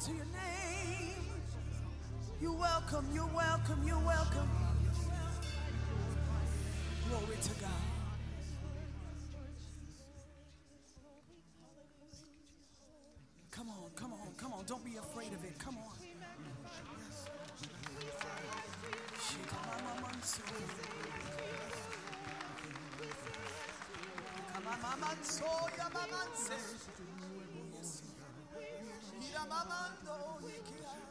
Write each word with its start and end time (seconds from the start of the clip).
To 0.00 0.10
your 0.10 0.24
name. 0.24 1.24
You're 2.42 2.52
welcome, 2.52 3.06
you're 3.14 3.30
welcome, 3.34 3.80
you're 3.86 4.04
welcome. 4.04 4.50
Glory 7.08 7.36
to 7.40 7.60
God. 7.60 7.70
Come 13.50 13.70
on, 13.70 13.90
come 13.94 14.12
on, 14.12 14.28
come 14.36 14.52
on. 14.52 14.64
Don't 14.66 14.84
be 14.84 14.96
afraid 14.96 15.32
of 15.32 15.44
it. 15.44 15.58
Come 15.58 15.78
on. 15.78 15.94
Yamamando, 29.44 30.16
yikia. 30.48 30.88
Holy 30.90 31.03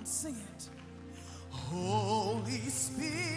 On, 0.00 0.06
sing 0.06 0.34
it. 0.34 0.68
Holy 1.50 2.70
Spirit, 2.70 3.29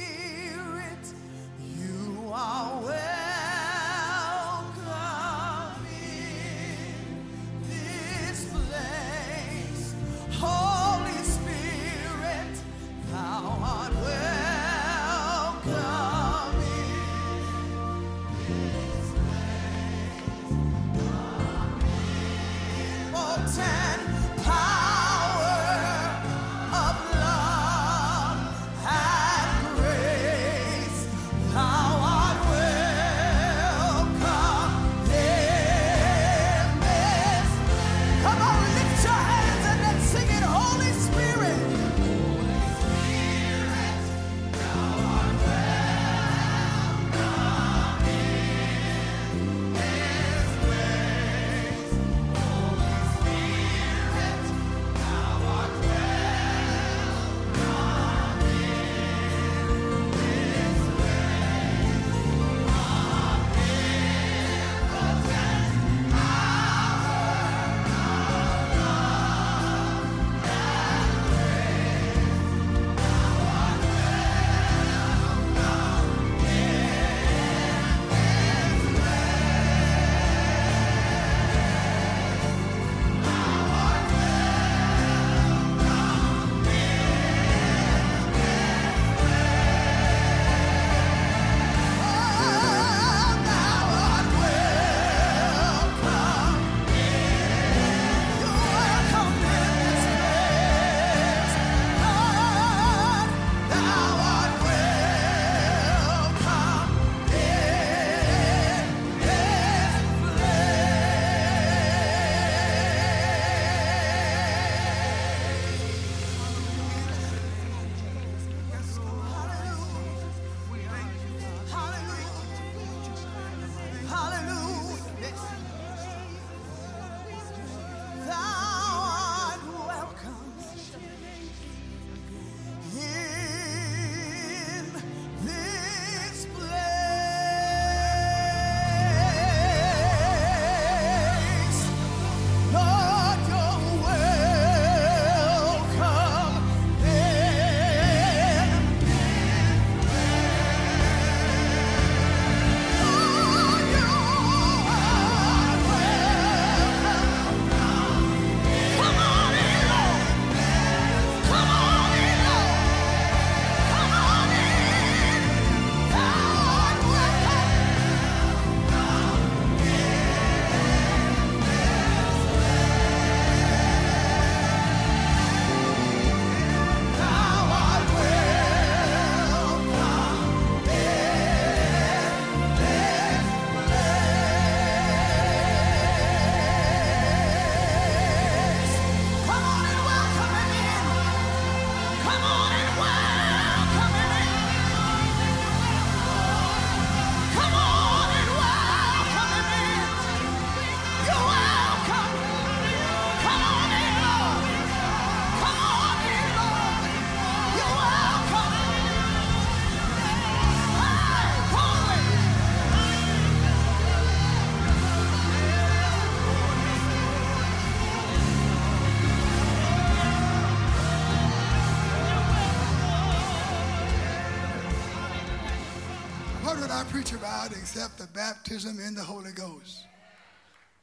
about 227.35 227.71
except 227.71 228.17
the 228.17 228.27
baptism 228.33 228.99
in 228.99 229.15
the 229.15 229.23
Holy 229.23 229.51
Ghost 229.51 230.05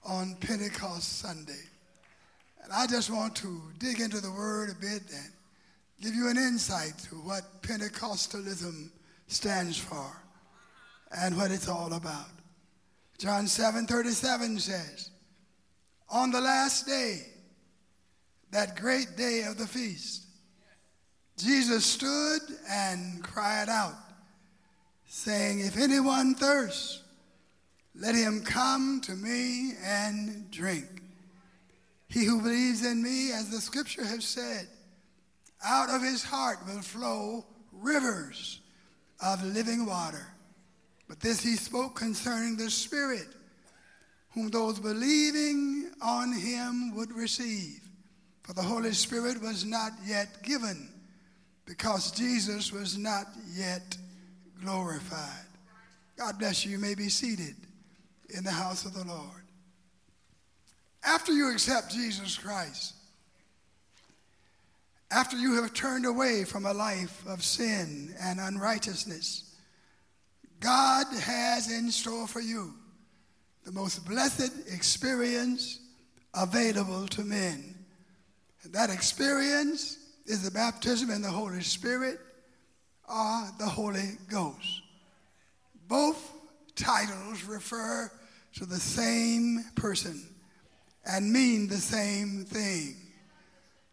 on 0.05 0.37
Pentecost 0.41 1.21
Sunday. 1.21 1.65
And 2.63 2.73
I 2.73 2.87
just 2.87 3.11
want 3.11 3.35
to 3.37 3.61
dig 3.79 4.01
into 4.01 4.21
the 4.21 4.31
word 4.31 4.71
a 4.71 4.75
bit 4.81 5.03
and 5.13 5.33
give 6.01 6.15
you 6.15 6.29
an 6.29 6.37
insight 6.37 6.99
to 7.09 7.17
what 7.17 7.63
Pentecostalism 7.63 8.91
stands 9.27 9.79
for 9.79 10.23
and 11.17 11.37
what 11.37 11.51
it's 11.51 11.69
all 11.69 11.93
about. 11.95 12.31
John 13.19 13.47
7 13.47 13.87
37 13.87 14.59
says, 14.59 15.11
On 16.11 16.31
the 16.31 16.41
last 16.41 16.87
day, 16.87 17.27
that 18.53 18.77
great 18.77 19.17
day 19.17 19.45
of 19.49 19.59
the 19.59 19.67
feast, 19.67 20.27
Jesus 21.37 21.85
stood 21.85 22.41
and 22.69 23.23
cried 23.23 23.69
out, 23.69 23.95
saying, 25.11 25.59
If 25.59 25.77
anyone 25.77 26.37
thirsts, 26.37 27.03
let 27.97 28.15
him 28.15 28.43
come 28.43 29.01
to 29.03 29.13
me 29.13 29.73
and 29.85 30.49
drink. 30.53 30.87
He 32.09 32.25
who 32.25 32.41
believes 32.41 32.87
in 32.87 33.03
me, 33.03 33.33
as 33.33 33.51
the 33.51 33.61
scripture 33.61 34.05
has 34.05 34.25
said, 34.25 34.69
out 35.65 35.91
of 35.91 36.01
his 36.01 36.23
heart 36.23 36.59
will 36.67 36.81
flow 36.81 37.45
rivers 37.73 38.61
of 39.21 39.45
living 39.45 39.85
water. 39.85 40.27
But 41.09 41.19
this 41.19 41.43
he 41.43 41.57
spoke 41.57 41.97
concerning 41.97 42.57
the 42.57 42.71
Spirit, 42.71 43.27
whom 44.31 44.49
those 44.49 44.79
believing 44.79 45.91
on 46.01 46.33
him 46.33 46.95
would 46.95 47.13
receive. 47.13 47.81
For 48.45 48.53
the 48.53 48.63
Holy 48.63 48.93
Spirit 48.93 49.43
was 49.43 49.65
not 49.65 49.91
yet 50.07 50.41
given, 50.45 50.89
because 51.67 52.13
Jesus 52.13 52.73
was 52.73 52.97
not 52.97 53.27
yet 53.53 53.97
glorified. 54.61 55.47
God 56.17 56.39
bless 56.39 56.65
you. 56.65 56.73
You 56.73 56.79
may 56.79 56.95
be 56.95 57.09
seated 57.09 57.55
in 58.37 58.45
the 58.45 58.51
house 58.51 58.85
of 58.85 58.95
the 58.95 59.05
Lord. 59.05 59.43
After 61.03 61.33
you 61.33 61.51
accept 61.51 61.93
Jesus 61.93 62.37
Christ, 62.37 62.95
after 65.11 65.37
you 65.37 65.61
have 65.61 65.73
turned 65.73 66.07
away 66.07 66.45
from 66.45 66.67
a 66.67 66.73
life 66.73 67.25
of 67.27 67.43
sin 67.43 68.15
and 68.21 68.39
unrighteousness, 68.39 69.57
God 70.61 71.07
has 71.23 71.73
in 71.73 71.91
store 71.91 72.29
for 72.29 72.41
you 72.41 72.75
the 73.65 73.73
most 73.73 74.07
blessed 74.07 74.53
experience 74.73 75.81
available 76.35 77.07
to 77.09 77.23
men. 77.23 77.75
And 78.63 78.73
that 78.73 78.91
experience 78.91 79.99
is 80.27 80.43
the 80.43 80.51
baptism 80.51 81.11
in 81.11 81.23
the 81.23 81.31
Holy 81.31 81.63
Spirit 81.63 82.21
or 83.11 83.49
the 83.59 83.67
Holy 83.67 84.17
Ghost. 84.29 84.83
Both 85.89 86.33
titles 86.77 87.45
refer 87.45 88.11
to 88.55 88.67
the 88.67 88.79
same 88.79 89.65
person 89.75 90.23
and 91.05 91.33
mean 91.33 91.69
the 91.69 91.77
same 91.77 92.45
thing. 92.45 92.97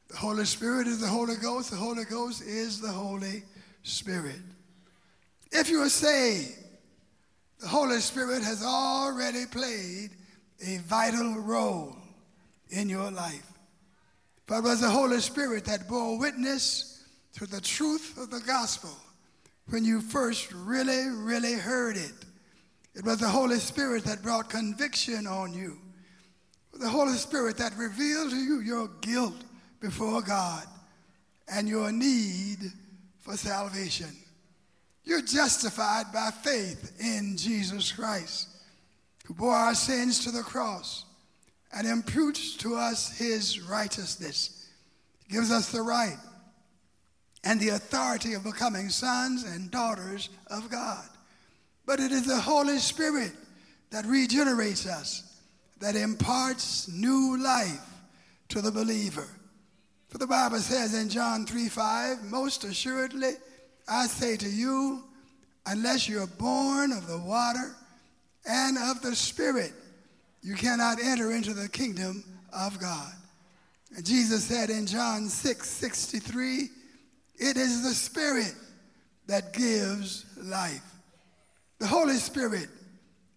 The 0.09 0.17
Holy 0.17 0.45
Spirit 0.45 0.87
is 0.87 1.01
the 1.01 1.07
Holy 1.07 1.35
Ghost, 1.35 1.71
the 1.71 1.77
Holy 1.77 2.05
Ghost 2.05 2.43
is 2.43 2.79
the 2.79 2.91
Holy 2.91 3.43
Spirit. 3.83 4.39
If 5.51 5.69
you 5.69 5.81
are 5.81 5.89
saved, 5.89 6.53
the 7.59 7.67
Holy 7.67 7.99
Spirit 7.99 8.43
has 8.43 8.63
already 8.63 9.45
played 9.47 10.11
a 10.65 10.77
vital 10.79 11.39
role 11.39 11.95
in 12.69 12.89
your 12.89 13.09
life. 13.09 13.51
But 14.45 14.59
it 14.59 14.63
was 14.63 14.81
the 14.81 14.89
Holy 14.89 15.19
Spirit 15.19 15.65
that 15.65 15.89
bore 15.89 16.19
witness 16.19 17.03
to 17.33 17.45
the 17.45 17.61
truth 17.61 18.17
of 18.17 18.29
the 18.29 18.39
gospel 18.39 18.91
when 19.69 19.83
you 19.83 20.01
first 20.01 20.51
really, 20.53 21.09
really 21.09 21.53
heard 21.53 21.97
it. 21.97 22.13
It 22.95 23.05
was 23.05 23.19
the 23.19 23.27
Holy 23.27 23.59
Spirit 23.59 24.03
that 24.05 24.23
brought 24.23 24.49
conviction 24.49 25.27
on 25.27 25.53
you. 25.53 25.77
The 26.73 26.89
Holy 26.89 27.13
Spirit 27.13 27.57
that 27.57 27.75
revealed 27.75 28.31
to 28.31 28.37
you 28.37 28.61
your 28.61 28.87
guilt 29.01 29.43
before 29.79 30.21
God 30.21 30.63
and 31.47 31.67
your 31.67 31.91
need 31.91 32.59
for 33.19 33.35
salvation. 33.35 34.09
You're 35.03 35.21
justified 35.21 36.11
by 36.13 36.31
faith 36.31 36.93
in 36.99 37.37
Jesus 37.37 37.91
Christ, 37.91 38.49
who 39.25 39.33
bore 39.33 39.55
our 39.55 39.75
sins 39.75 40.23
to 40.23 40.31
the 40.31 40.43
cross 40.43 41.05
and 41.73 41.87
imputes 41.87 42.55
to 42.57 42.75
us 42.75 43.17
his 43.17 43.61
righteousness. 43.61 44.69
He 45.27 45.35
gives 45.35 45.51
us 45.51 45.71
the 45.71 45.81
right 45.81 46.17
and 47.47 47.61
the 47.61 47.69
authority 47.69 48.33
of 48.33 48.43
becoming 48.43 48.89
sons 48.89 49.45
and 49.45 49.71
daughters 49.71 50.29
of 50.47 50.69
God. 50.69 51.07
But 51.85 52.01
it 52.01 52.11
is 52.11 52.25
the 52.25 52.41
Holy 52.41 52.77
Spirit 52.77 53.31
that 53.89 54.05
regenerates 54.05 54.85
us, 54.85 55.39
that 55.79 55.95
imparts 55.95 56.89
new 56.89 57.41
life 57.41 57.89
to 58.49 58.61
the 58.61 58.71
believer. 58.71 59.29
For 60.09 60.17
the 60.17 60.27
Bible 60.27 60.57
says 60.57 60.93
in 60.93 61.07
John 61.07 61.45
3 61.45 61.69
5, 61.69 62.25
most 62.25 62.65
assuredly, 62.65 63.31
I 63.87 64.07
say 64.07 64.35
to 64.35 64.49
you, 64.49 65.05
unless 65.65 66.09
you're 66.09 66.27
born 66.27 66.91
of 66.91 67.07
the 67.07 67.19
water 67.19 67.77
and 68.45 68.77
of 68.77 69.01
the 69.01 69.15
Spirit, 69.15 69.71
you 70.41 70.55
cannot 70.55 70.97
enter 71.01 71.31
into 71.31 71.53
the 71.53 71.69
kingdom 71.69 72.25
of 72.51 72.77
God. 72.77 73.13
And 73.95 74.05
Jesus 74.05 74.43
said 74.43 74.69
in 74.69 74.85
John 74.85 75.29
6 75.29 75.69
63, 75.69 76.71
it 77.37 77.57
is 77.57 77.83
the 77.83 77.93
Spirit 77.93 78.53
that 79.27 79.53
gives 79.53 80.25
life. 80.37 80.83
The 81.79 81.87
Holy 81.87 82.15
Spirit 82.15 82.69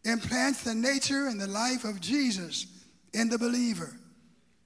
implants 0.05 0.63
the 0.63 0.75
nature 0.75 1.27
and 1.27 1.41
the 1.41 1.47
life 1.47 1.85
of 1.85 2.01
Jesus 2.01 2.67
in 3.13 3.29
the 3.29 3.39
believer. 3.39 3.93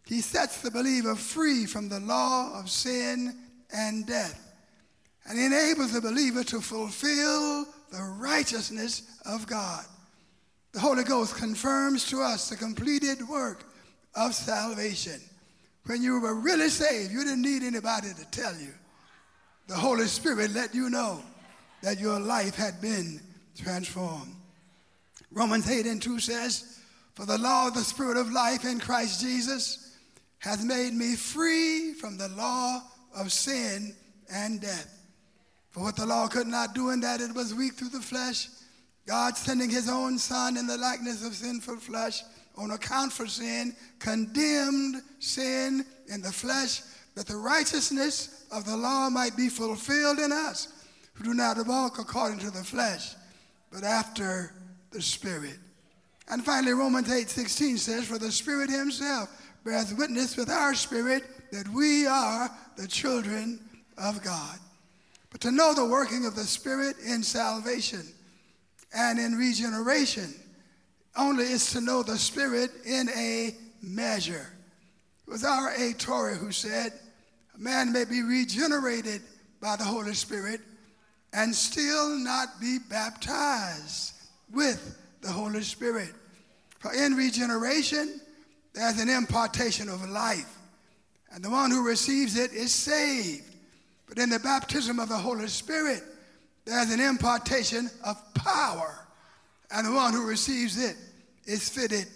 He 0.07 0.21
sets 0.21 0.61
the 0.61 0.71
believer 0.71 1.15
free 1.15 1.67
from 1.67 1.89
the 1.89 2.01
law 2.01 2.59
of 2.59 2.71
sin 2.71 3.35
and 3.75 4.07
death 4.07 4.41
and 5.27 5.39
enables 5.39 5.93
the 5.93 6.01
believer 6.01 6.45
to 6.45 6.61
fulfill 6.61 7.65
the 7.91 8.03
righteousness 8.19 9.03
of 9.25 9.47
God. 9.47 9.85
The 10.73 10.81
Holy 10.81 11.05
Ghost 11.05 11.37
confirms 11.37 12.05
to 12.11 12.21
us 12.21 12.51
the 12.51 12.57
completed 12.57 13.27
work 13.29 13.65
of 14.15 14.35
salvation. 14.35 15.21
When 15.87 16.03
you 16.03 16.21
were 16.21 16.35
really 16.35 16.69
saved, 16.69 17.13
you 17.13 17.25
didn't 17.25 17.43
need 17.43 17.63
anybody 17.63 18.09
to 18.15 18.25
tell 18.31 18.55
you. 18.57 18.73
The 19.67 19.75
Holy 19.75 20.07
Spirit 20.07 20.53
let 20.53 20.75
you 20.75 20.91
know 20.91 21.23
that 21.83 21.99
your 21.99 22.21
life 22.21 22.55
had 22.55 22.81
been 22.81 23.21
transformed. 23.57 24.35
Romans 25.31 25.71
8 25.71 25.87
and 25.87 26.01
2 26.01 26.21
says, 26.21 26.81
For 27.15 27.25
the 27.25 27.39
law 27.39 27.69
of 27.69 27.75
the 27.75 27.81
Spirit 27.81 28.17
of 28.17 28.31
life 28.31 28.65
in 28.65 28.79
Christ 28.79 29.21
Jesus 29.21 29.97
hath 30.39 30.63
made 30.63 30.93
me 30.93 31.17
free 31.17 31.95
from 31.95 32.19
the 32.19 32.29
law 32.29 32.83
of 33.17 33.33
sin 33.33 33.95
and 34.31 34.61
death. 34.61 34.91
For 35.71 35.81
what 35.81 35.97
the 35.97 36.07
law 36.07 36.29
could 36.29 36.47
not 36.47 36.75
do 36.75 36.91
in 36.91 37.01
that 37.01 37.21
it 37.21 37.35
was 37.35 37.55
weak 37.55 37.75
through 37.75 37.89
the 37.89 38.01
flesh, 38.01 38.49
God 39.07 39.37
sending 39.37 39.71
his 39.71 39.89
own 39.89 40.19
Son 40.19 40.57
in 40.57 40.67
the 40.67 40.77
likeness 40.77 41.27
of 41.27 41.35
sinful 41.35 41.77
flesh 41.77 42.23
on 42.57 42.71
account 42.71 43.13
for 43.13 43.27
sin, 43.27 43.75
condemned 43.99 45.03
sin 45.19 45.85
in 46.09 46.21
the 46.21 46.33
flesh, 46.33 46.83
that 47.15 47.27
the 47.27 47.37
righteousness 47.37 48.45
of 48.51 48.65
the 48.65 48.77
law 48.77 49.09
might 49.09 49.37
be 49.37 49.49
fulfilled 49.49 50.19
in 50.19 50.33
us 50.33 50.69
who 51.15 51.25
do 51.25 51.35
not 51.35 51.65
walk 51.67 51.99
according 51.99 52.39
to 52.41 52.51
the 52.51 52.65
flesh, 52.65 53.15
but 53.73 53.85
after 53.85 54.53
the 54.91 55.01
Spirit. 55.01 55.59
And 56.29 56.45
finally, 56.45 56.73
Romans 56.73 57.11
8 57.11 57.29
16 57.29 57.79
says, 57.79 58.07
For 58.07 58.19
the 58.19 58.33
Spirit 58.33 58.71
Himself 58.71 59.29
bears 59.65 59.95
witness 59.95 60.37
with 60.37 60.51
our 60.51 60.75
spirit 60.75 61.25
that 61.53 61.69
we 61.69 62.07
are 62.07 62.51
the 62.77 62.89
children 62.89 63.61
of 63.97 64.23
God. 64.23 64.59
But 65.31 65.41
to 65.43 65.51
know 65.51 65.75
the 65.75 65.85
working 65.85 66.27
of 66.27 66.35
the 66.35 66.45
Spirit 66.45 66.97
in 67.05 67.23
salvation 67.23 68.03
and 68.95 69.19
in 69.19 69.35
regeneration 69.35 70.35
only 71.17 71.45
is 71.45 71.73
to 71.73 71.81
know 71.81 72.03
the 72.03 72.19
Spirit 72.19 72.71
in 72.85 73.09
a 73.11 73.55
measure. 73.83 74.53
It 75.27 75.31
was 75.31 75.45
R.A. 75.45 75.93
Torrey 75.95 76.37
who 76.37 76.53
said, 76.53 76.93
A 77.55 77.59
man 77.59 77.93
may 77.93 78.05
be 78.05 78.23
regenerated 78.23 79.23
by 79.61 79.77
the 79.77 79.85
Holy 79.85 80.15
Spirit 80.15 80.61
and 81.33 81.55
still 81.55 82.19
not 82.19 82.61
be 82.61 82.79
baptized 82.79 84.15
with 84.53 84.97
the 85.21 85.31
Holy 85.31 85.63
Spirit. 85.63 86.13
For 86.79 86.93
in 86.93 87.15
regeneration, 87.15 88.21
there's 88.73 89.01
an 89.01 89.09
impartation 89.09 89.89
of 89.89 90.09
life, 90.09 90.59
and 91.33 91.43
the 91.43 91.51
one 91.51 91.71
who 91.71 91.87
receives 91.87 92.37
it 92.37 92.53
is 92.53 92.73
saved. 92.73 93.45
But 94.07 94.19
in 94.19 94.31
the 94.31 94.39
baptism 94.39 94.99
of 94.99 95.09
the 95.09 95.17
Holy 95.17 95.49
Spirit, 95.49 96.03
there's 96.65 96.93
an 96.93 97.01
impartation 97.01 97.89
of 98.05 98.17
power, 98.35 99.07
and 99.71 99.87
the 99.87 99.93
one 99.93 100.13
who 100.13 100.27
receives 100.27 100.77
it 100.77 100.97
is 101.47 101.69
fitted 101.69 102.07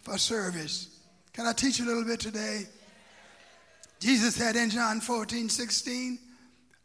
for 0.00 0.18
service. 0.18 0.88
Can 1.32 1.46
I 1.46 1.52
teach 1.52 1.78
you 1.78 1.84
a 1.84 1.88
little 1.88 2.04
bit 2.04 2.20
today? 2.20 2.64
Jesus 3.98 4.34
said 4.34 4.56
in 4.56 4.70
John 4.70 5.00
14, 5.00 5.48
16, 5.48 6.18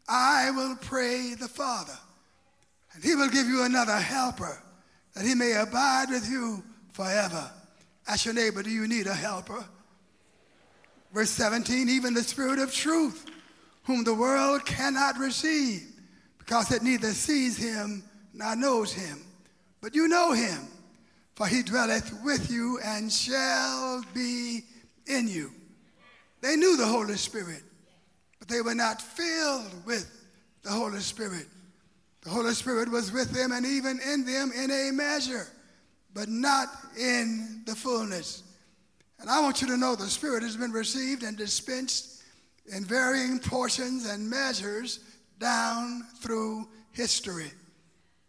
I 0.08 0.50
will 0.50 0.76
pray 0.76 1.34
the 1.34 1.48
Father, 1.48 1.96
And 2.94 3.04
he 3.04 3.14
will 3.14 3.28
give 3.28 3.46
you 3.46 3.64
another 3.64 3.96
helper 3.96 4.62
that 5.14 5.24
he 5.24 5.34
may 5.34 5.52
abide 5.52 6.10
with 6.10 6.28
you 6.28 6.62
forever. 6.92 7.50
Ask 8.08 8.24
your 8.24 8.34
neighbor, 8.34 8.62
do 8.62 8.70
you 8.70 8.88
need 8.88 9.06
a 9.06 9.14
helper? 9.14 9.64
Verse 11.12 11.30
17, 11.30 11.88
even 11.88 12.14
the 12.14 12.22
Spirit 12.22 12.58
of 12.58 12.72
truth, 12.72 13.26
whom 13.84 14.04
the 14.04 14.14
world 14.14 14.64
cannot 14.64 15.18
receive, 15.18 15.86
because 16.38 16.72
it 16.72 16.82
neither 16.82 17.10
sees 17.10 17.56
him 17.56 18.02
nor 18.32 18.56
knows 18.56 18.92
him. 18.92 19.18
But 19.80 19.94
you 19.94 20.08
know 20.08 20.32
him, 20.32 20.68
for 21.34 21.46
he 21.46 21.62
dwelleth 21.62 22.12
with 22.24 22.50
you 22.50 22.78
and 22.82 23.12
shall 23.12 24.02
be 24.14 24.62
in 25.06 25.28
you. 25.28 25.52
They 26.42 26.56
knew 26.56 26.76
the 26.76 26.86
Holy 26.86 27.16
Spirit, 27.16 27.62
but 28.38 28.48
they 28.48 28.60
were 28.60 28.74
not 28.74 29.00
filled 29.00 29.86
with 29.86 30.10
the 30.62 30.70
Holy 30.70 31.00
Spirit. 31.00 31.46
The 32.22 32.30
Holy 32.30 32.52
Spirit 32.52 32.90
was 32.90 33.12
with 33.12 33.30
them 33.30 33.52
and 33.52 33.64
even 33.64 34.00
in 34.00 34.26
them 34.26 34.52
in 34.52 34.70
a 34.70 34.90
measure, 34.92 35.46
but 36.12 36.28
not 36.28 36.68
in 36.98 37.62
the 37.64 37.74
fullness. 37.74 38.42
And 39.20 39.30
I 39.30 39.40
want 39.40 39.62
you 39.62 39.68
to 39.68 39.76
know 39.76 39.94
the 39.94 40.08
Spirit 40.08 40.42
has 40.42 40.56
been 40.56 40.72
received 40.72 41.22
and 41.22 41.36
dispensed 41.36 42.22
in 42.66 42.84
varying 42.84 43.38
portions 43.38 44.08
and 44.08 44.28
measures 44.28 44.98
down 45.38 46.02
through 46.20 46.68
history. 46.90 47.52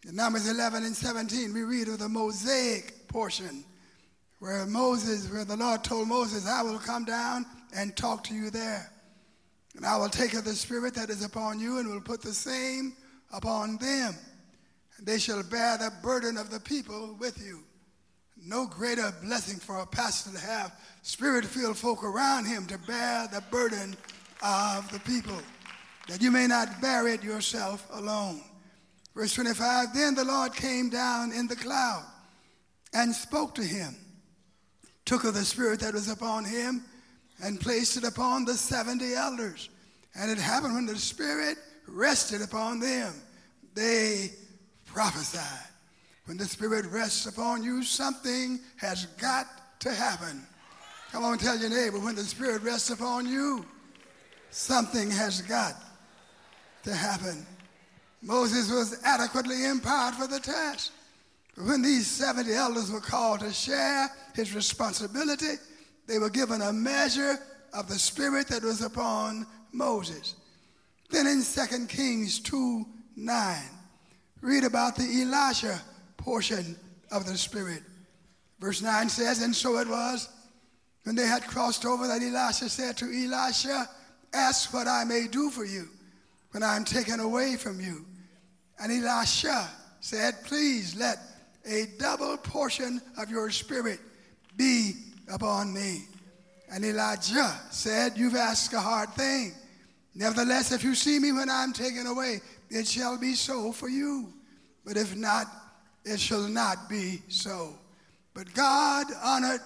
In 0.08 0.15
Numbers 0.15 0.48
11 0.48 0.84
and 0.84 0.96
17, 0.96 1.51
we 1.51 1.63
read 1.63 1.88
of 1.88 1.98
the 1.98 2.10
Mosaic 2.10 3.08
portion 3.08 3.63
where 4.38 4.65
Moses, 4.65 5.32
where 5.32 5.46
the 5.46 5.55
Lord 5.55 5.84
told 5.84 6.08
Moses, 6.08 6.48
I 6.48 6.62
will 6.62 6.77
come 6.77 7.05
down 7.05 7.46
and 7.75 7.95
talk 7.95 8.23
to 8.25 8.33
you 8.33 8.49
there. 8.49 8.91
And 9.75 9.85
I 9.85 9.97
will 9.97 10.09
take 10.09 10.33
of 10.33 10.45
the 10.45 10.53
Spirit 10.53 10.93
that 10.95 11.09
is 11.09 11.23
upon 11.23 11.59
you 11.59 11.79
and 11.79 11.89
will 11.89 12.01
put 12.01 12.21
the 12.21 12.33
same 12.33 12.93
upon 13.31 13.77
them. 13.77 14.15
And 14.97 15.07
they 15.07 15.17
shall 15.17 15.43
bear 15.43 15.77
the 15.77 15.91
burden 16.03 16.37
of 16.37 16.49
the 16.49 16.59
people 16.59 17.15
with 17.19 17.43
you. 17.43 17.63
No 18.45 18.67
greater 18.67 19.13
blessing 19.23 19.57
for 19.57 19.79
a 19.79 19.85
pastor 19.85 20.31
to 20.31 20.39
have 20.39 20.73
spirit 21.01 21.45
filled 21.45 21.77
folk 21.77 22.03
around 22.03 22.45
him 22.45 22.65
to 22.67 22.77
bear 22.79 23.27
the 23.31 23.41
burden 23.51 23.95
of 24.43 24.91
the 24.91 24.99
people, 24.99 25.37
that 26.09 26.21
you 26.21 26.29
may 26.29 26.47
not 26.47 26.81
bear 26.81 27.07
it 27.07 27.23
yourself 27.23 27.87
alone. 27.93 28.41
Verse 29.15 29.33
25 29.33 29.93
Then 29.93 30.15
the 30.15 30.25
Lord 30.25 30.53
came 30.53 30.89
down 30.89 31.31
in 31.31 31.47
the 31.47 31.55
cloud 31.55 32.03
and 32.93 33.13
spoke 33.13 33.55
to 33.55 33.63
him, 33.63 33.95
took 35.05 35.23
of 35.23 35.33
the 35.33 35.45
Spirit 35.45 35.79
that 35.79 35.93
was 35.93 36.09
upon 36.09 36.43
him, 36.45 36.83
and 37.41 37.59
placed 37.59 37.97
it 37.97 38.03
upon 38.03 38.45
the 38.45 38.53
70 38.53 39.13
elders. 39.13 39.69
And 40.15 40.29
it 40.29 40.37
happened 40.37 40.75
when 40.75 40.85
the 40.85 40.97
Spirit 40.97 41.57
rested 41.87 42.41
upon 42.41 42.79
them, 42.79 43.13
they 43.73 44.31
prophesied. 44.85 45.69
When 46.25 46.37
the 46.37 46.45
Spirit 46.45 46.85
rests 46.85 47.25
upon 47.25 47.63
you, 47.63 47.83
something 47.83 48.59
has 48.77 49.07
got 49.17 49.47
to 49.79 49.91
happen. 49.91 50.45
Come 51.11 51.25
on, 51.25 51.37
tell 51.37 51.57
your 51.57 51.69
neighbor, 51.69 51.99
when 51.99 52.15
the 52.15 52.23
Spirit 52.23 52.61
rests 52.63 52.89
upon 52.89 53.27
you, 53.27 53.65
something 54.49 55.11
has 55.11 55.41
got 55.41 55.75
to 56.83 56.93
happen. 56.93 57.45
Moses 58.21 58.71
was 58.71 58.99
adequately 59.03 59.65
empowered 59.65 60.15
for 60.15 60.27
the 60.27 60.39
task. 60.39 60.91
But 61.55 61.65
when 61.65 61.81
these 61.81 62.07
70 62.07 62.53
elders 62.53 62.89
were 62.89 63.01
called 63.01 63.41
to 63.41 63.51
share 63.51 64.09
his 64.33 64.55
responsibility, 64.55 65.55
they 66.07 66.19
were 66.19 66.29
given 66.29 66.62
a 66.62 66.74
measure 66.74 67.38
of 67.74 67.88
the 67.88 68.00
spirit 68.00 68.48
that 68.48 68.63
was 68.63 68.81
upon 68.81 69.48
Moses. 69.72 70.36
Then 71.10 71.27
in 71.27 71.43
2 71.43 71.86
Kings 71.88 72.39
2 72.39 72.86
9, 73.15 73.57
read 74.41 74.63
about 74.63 74.95
the 74.95 75.22
Elijah 75.22 75.79
portion 76.17 76.75
of 77.12 77.25
the 77.25 77.38
Spirit. 77.38 77.83
Verse 78.60 78.81
9 78.81 79.10
says, 79.10 79.41
And 79.41 79.55
so 79.55 79.77
it 79.77 79.88
was 79.88 80.29
when 81.03 81.15
they 81.15 81.27
had 81.27 81.45
crossed 81.45 81.86
over 81.86 82.07
that 82.07 82.22
Elisha 82.22 82.69
said 82.69 82.98
to 82.98 83.05
Elisha, 83.05 83.88
Ask 84.33 84.74
what 84.74 84.88
I 84.88 85.03
may 85.03 85.27
do 85.27 85.51
for 85.51 85.65
you 85.65 85.88
when 86.51 86.63
I 86.63 86.75
am 86.75 86.86
taken 86.86 87.19
away 87.19 87.55
from 87.55 87.79
you. 87.79 88.05
And 88.79 88.91
Elisha 88.91 89.69
said, 90.00 90.43
Please 90.43 90.95
let 90.95 91.19
a 91.65 91.86
double 92.00 92.38
portion 92.38 93.01
of 93.17 93.29
your 93.29 93.51
spirit 93.51 94.00
be 94.57 94.93
upon 95.31 95.73
me. 95.73 96.05
And 96.71 96.83
Elijah 96.83 97.53
said, 97.69 98.17
You've 98.17 98.35
asked 98.35 98.73
a 98.73 98.79
hard 98.79 99.09
thing. 99.09 99.53
Nevertheless, 100.15 100.71
if 100.71 100.83
you 100.83 100.95
see 100.95 101.19
me 101.19 101.31
when 101.31 101.49
I'm 101.49 101.73
taken 101.73 102.07
away, 102.07 102.41
it 102.69 102.87
shall 102.87 103.17
be 103.17 103.35
so 103.35 103.71
for 103.71 103.89
you. 103.89 104.31
But 104.85 104.97
if 104.97 105.15
not, 105.15 105.47
it 106.05 106.19
shall 106.19 106.47
not 106.47 106.89
be 106.89 107.21
so. 107.29 107.77
But 108.33 108.53
God 108.53 109.07
honored 109.23 109.61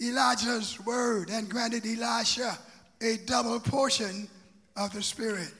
Elijah's 0.00 0.78
word 0.84 1.30
and 1.30 1.48
granted 1.48 1.84
Elisha 1.86 2.58
a 3.02 3.16
double 3.26 3.60
portion 3.60 4.28
of 4.76 4.92
the 4.92 5.02
Spirit. 5.02 5.52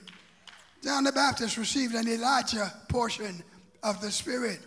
John 0.82 1.04
the 1.04 1.12
Baptist 1.12 1.56
received 1.56 1.94
an 1.94 2.08
Elijah 2.08 2.72
portion 2.88 3.42
of 3.82 4.00
the 4.00 4.10
Spirit. 4.10 4.60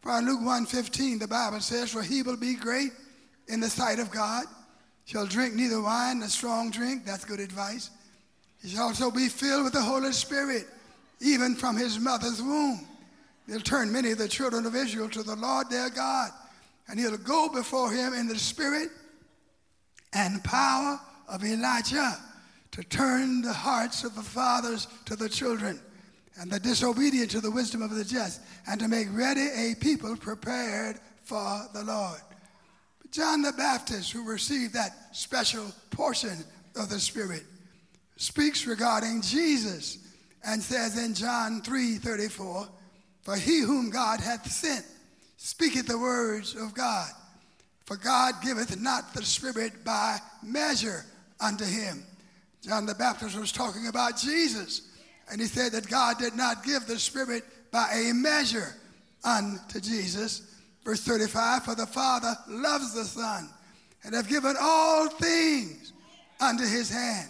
For 0.00 0.18
in 0.18 0.26
Luke 0.26 0.40
1.15, 0.40 1.20
the 1.20 1.28
Bible 1.28 1.60
says, 1.60 1.92
For 1.92 2.02
he 2.02 2.22
will 2.22 2.36
be 2.36 2.54
great 2.54 2.92
in 3.48 3.60
the 3.60 3.70
sight 3.70 3.98
of 3.98 4.10
God, 4.10 4.44
shall 5.04 5.26
drink 5.26 5.54
neither 5.54 5.80
wine 5.80 6.20
nor 6.20 6.28
strong 6.28 6.70
drink. 6.70 7.04
That's 7.04 7.24
good 7.24 7.40
advice. 7.40 7.90
He 8.62 8.68
shall 8.68 8.84
also 8.84 9.10
be 9.10 9.28
filled 9.28 9.64
with 9.64 9.72
the 9.72 9.82
Holy 9.82 10.12
Spirit, 10.12 10.66
even 11.20 11.54
from 11.54 11.76
his 11.76 11.98
mother's 11.98 12.40
womb. 12.40 12.86
He'll 13.46 13.60
turn 13.60 13.92
many 13.92 14.12
of 14.12 14.18
the 14.18 14.28
children 14.28 14.66
of 14.66 14.76
Israel 14.76 15.08
to 15.10 15.22
the 15.22 15.36
Lord 15.36 15.68
their 15.68 15.90
God, 15.90 16.30
and 16.88 16.98
he'll 16.98 17.16
go 17.16 17.48
before 17.48 17.92
him 17.92 18.14
in 18.14 18.28
the 18.28 18.38
spirit 18.38 18.88
and 20.12 20.42
power 20.44 21.00
of 21.28 21.44
Elijah 21.44 22.18
to 22.72 22.84
turn 22.84 23.42
the 23.42 23.52
hearts 23.52 24.04
of 24.04 24.14
the 24.14 24.22
fathers 24.22 24.86
to 25.06 25.16
the 25.16 25.28
children 25.28 25.80
and 26.40 26.50
the 26.50 26.60
disobedient 26.60 27.30
to 27.30 27.40
the 27.40 27.50
wisdom 27.50 27.82
of 27.82 27.94
the 27.94 28.04
just, 28.04 28.40
and 28.66 28.80
to 28.80 28.88
make 28.88 29.06
ready 29.12 29.48
a 29.54 29.74
people 29.80 30.16
prepared 30.16 30.98
for 31.24 31.68
the 31.74 31.84
Lord. 31.84 32.20
John 33.12 33.42
the 33.42 33.52
Baptist, 33.52 34.10
who 34.10 34.24
received 34.24 34.72
that 34.72 35.14
special 35.14 35.66
portion 35.90 36.44
of 36.74 36.88
the 36.88 36.98
Spirit, 36.98 37.44
speaks 38.16 38.66
regarding 38.66 39.20
Jesus 39.20 39.98
and 40.44 40.62
says 40.62 40.98
in 40.98 41.14
John 41.14 41.60
3 41.60 41.96
34, 41.96 42.68
For 43.20 43.36
he 43.36 43.60
whom 43.60 43.90
God 43.90 44.20
hath 44.20 44.50
sent 44.50 44.86
speaketh 45.36 45.86
the 45.86 45.98
words 45.98 46.54
of 46.54 46.74
God. 46.74 47.10
For 47.84 47.96
God 47.96 48.36
giveth 48.42 48.80
not 48.80 49.12
the 49.12 49.24
Spirit 49.24 49.84
by 49.84 50.18
measure 50.42 51.04
unto 51.38 51.64
him. 51.64 52.04
John 52.62 52.86
the 52.86 52.94
Baptist 52.94 53.38
was 53.38 53.52
talking 53.52 53.88
about 53.88 54.16
Jesus, 54.16 54.88
and 55.30 55.38
he 55.38 55.46
said 55.46 55.72
that 55.72 55.90
God 55.90 56.18
did 56.18 56.34
not 56.34 56.64
give 56.64 56.86
the 56.86 56.98
Spirit 56.98 57.44
by 57.70 57.92
a 57.92 58.14
measure 58.14 58.74
unto 59.22 59.80
Jesus. 59.80 60.48
Verse 60.84 61.00
35 61.02 61.64
For 61.64 61.74
the 61.74 61.86
Father 61.86 62.34
loves 62.48 62.94
the 62.94 63.04
Son 63.04 63.48
and 64.04 64.14
have 64.14 64.28
given 64.28 64.56
all 64.60 65.08
things 65.08 65.92
under 66.40 66.66
his 66.66 66.90
hand. 66.90 67.28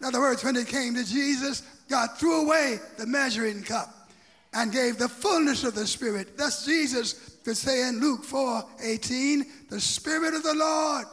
In 0.00 0.06
other 0.06 0.20
words, 0.20 0.42
when 0.42 0.56
it 0.56 0.66
came 0.68 0.94
to 0.94 1.04
Jesus, 1.04 1.62
God 1.88 2.10
threw 2.16 2.42
away 2.46 2.78
the 2.98 3.06
measuring 3.06 3.62
cup 3.62 4.10
and 4.52 4.72
gave 4.72 4.98
the 4.98 5.08
fullness 5.08 5.64
of 5.64 5.74
the 5.74 5.86
Spirit. 5.86 6.36
Thus, 6.38 6.64
Jesus 6.64 7.38
could 7.44 7.56
say 7.56 7.88
in 7.88 8.00
Luke 8.00 8.24
4 8.24 8.64
18, 8.82 9.44
The 9.70 9.80
Spirit 9.80 10.34
of 10.34 10.42
the 10.42 10.54
Lord 10.54 11.06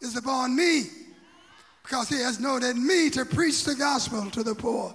is 0.00 0.16
upon 0.16 0.56
me 0.56 0.84
because 1.82 2.08
he 2.08 2.20
has 2.20 2.38
anointed 2.38 2.76
me 2.76 3.10
to 3.10 3.24
preach 3.24 3.64
the 3.64 3.74
gospel 3.74 4.30
to 4.30 4.42
the 4.42 4.54
poor. 4.54 4.94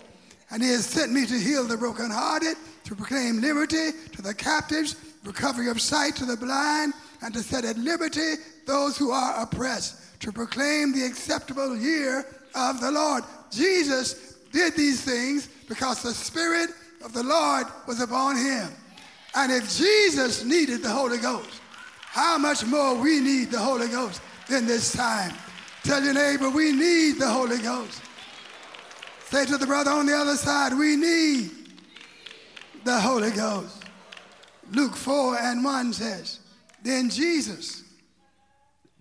And 0.52 0.64
he 0.64 0.70
has 0.70 0.86
sent 0.86 1.12
me 1.12 1.28
to 1.28 1.38
heal 1.38 1.64
the 1.64 1.78
brokenhearted, 1.78 2.56
to 2.86 2.96
proclaim 2.96 3.40
liberty 3.40 3.92
to 4.14 4.22
the 4.24 4.34
captives, 4.34 4.96
recovery 5.24 5.70
of 5.70 5.82
sight 5.82 6.16
to 6.18 6.26
the 6.26 6.38
blind, 6.38 6.94
and 7.22 7.34
to 7.34 7.44
set 7.44 7.66
at 7.66 7.78
liberty 7.78 8.36
those 8.66 8.98
who 8.98 9.12
are 9.12 9.42
oppressed, 9.44 10.20
to 10.22 10.32
proclaim 10.32 10.94
the 10.94 11.06
acceptable 11.06 11.76
year 11.76 12.26
of 12.56 12.80
the 12.80 12.92
Lord. 12.92 13.24
Jesus 13.52 14.36
did 14.52 14.76
these 14.76 15.02
things 15.02 15.50
because 15.68 16.02
the 16.02 16.14
Spirit 16.14 16.70
of 17.04 17.14
the 17.14 17.24
Lord 17.24 17.68
was 17.88 18.02
upon 18.02 18.38
him. 18.38 18.70
And 19.36 19.52
if 19.52 19.78
Jesus 19.78 20.44
needed 20.44 20.82
the 20.82 20.90
Holy 20.90 21.18
Ghost, 21.18 21.62
how 22.12 22.38
much 22.38 22.66
more 22.66 22.96
we 22.96 23.20
need 23.20 23.52
the 23.52 23.60
Holy 23.60 23.88
Ghost 23.88 24.22
in 24.50 24.66
this 24.66 24.94
time. 24.94 25.34
Tell 25.84 26.04
your 26.04 26.14
neighbor, 26.14 26.50
we 26.50 26.72
need 26.72 27.20
the 27.20 27.28
Holy 27.28 27.60
Ghost. 27.60 28.02
Say 29.26 29.46
to 29.46 29.58
the 29.58 29.68
brother 29.68 29.92
on 29.92 30.08
the 30.08 30.16
other 30.16 30.36
side, 30.36 30.74
we 30.74 30.96
need 30.96 31.52
the 32.84 33.00
Holy 33.00 33.32
Ghost. 33.32 33.79
Luke 34.72 34.96
4 34.96 35.38
and 35.38 35.64
1 35.64 35.94
says, 35.94 36.40
Then 36.84 37.10
Jesus, 37.10 37.84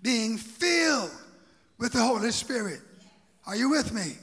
being 0.03 0.39
filled 0.39 1.11
with 1.79 1.93
the 1.93 2.03
Holy 2.03 2.31
Spirit, 2.31 2.81
are 3.47 3.57
you 3.57 3.71
with 3.71 3.93
me? 3.93 4.17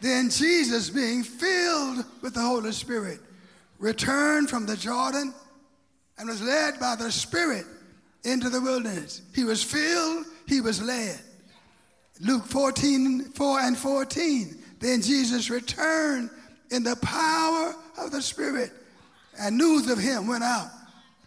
Then 0.00 0.28
Jesus, 0.30 0.90
being 0.90 1.22
filled 1.22 2.04
with 2.20 2.34
the 2.34 2.40
Holy 2.40 2.72
Spirit, 2.72 3.20
returned 3.78 4.50
from 4.50 4.66
the 4.66 4.76
Jordan 4.76 5.34
and 6.18 6.28
was 6.28 6.42
led 6.42 6.78
by 6.78 6.96
the 6.96 7.10
Spirit 7.10 7.64
into 8.24 8.50
the 8.50 8.60
wilderness. 8.60 9.22
He 9.34 9.44
was 9.44 9.62
filled, 9.62 10.26
he 10.46 10.60
was 10.60 10.82
led. 10.82 11.20
Luke 12.20 12.44
14, 12.46 13.24
4 13.24 13.60
and 13.60 13.76
14. 13.76 14.58
Then 14.80 15.02
Jesus 15.02 15.50
returned 15.50 16.30
in 16.70 16.82
the 16.82 16.96
power 16.96 17.74
of 17.98 18.10
the 18.10 18.22
Spirit, 18.22 18.72
and 19.38 19.56
news 19.56 19.90
of 19.90 19.98
him 19.98 20.26
went 20.26 20.44
out 20.44 20.68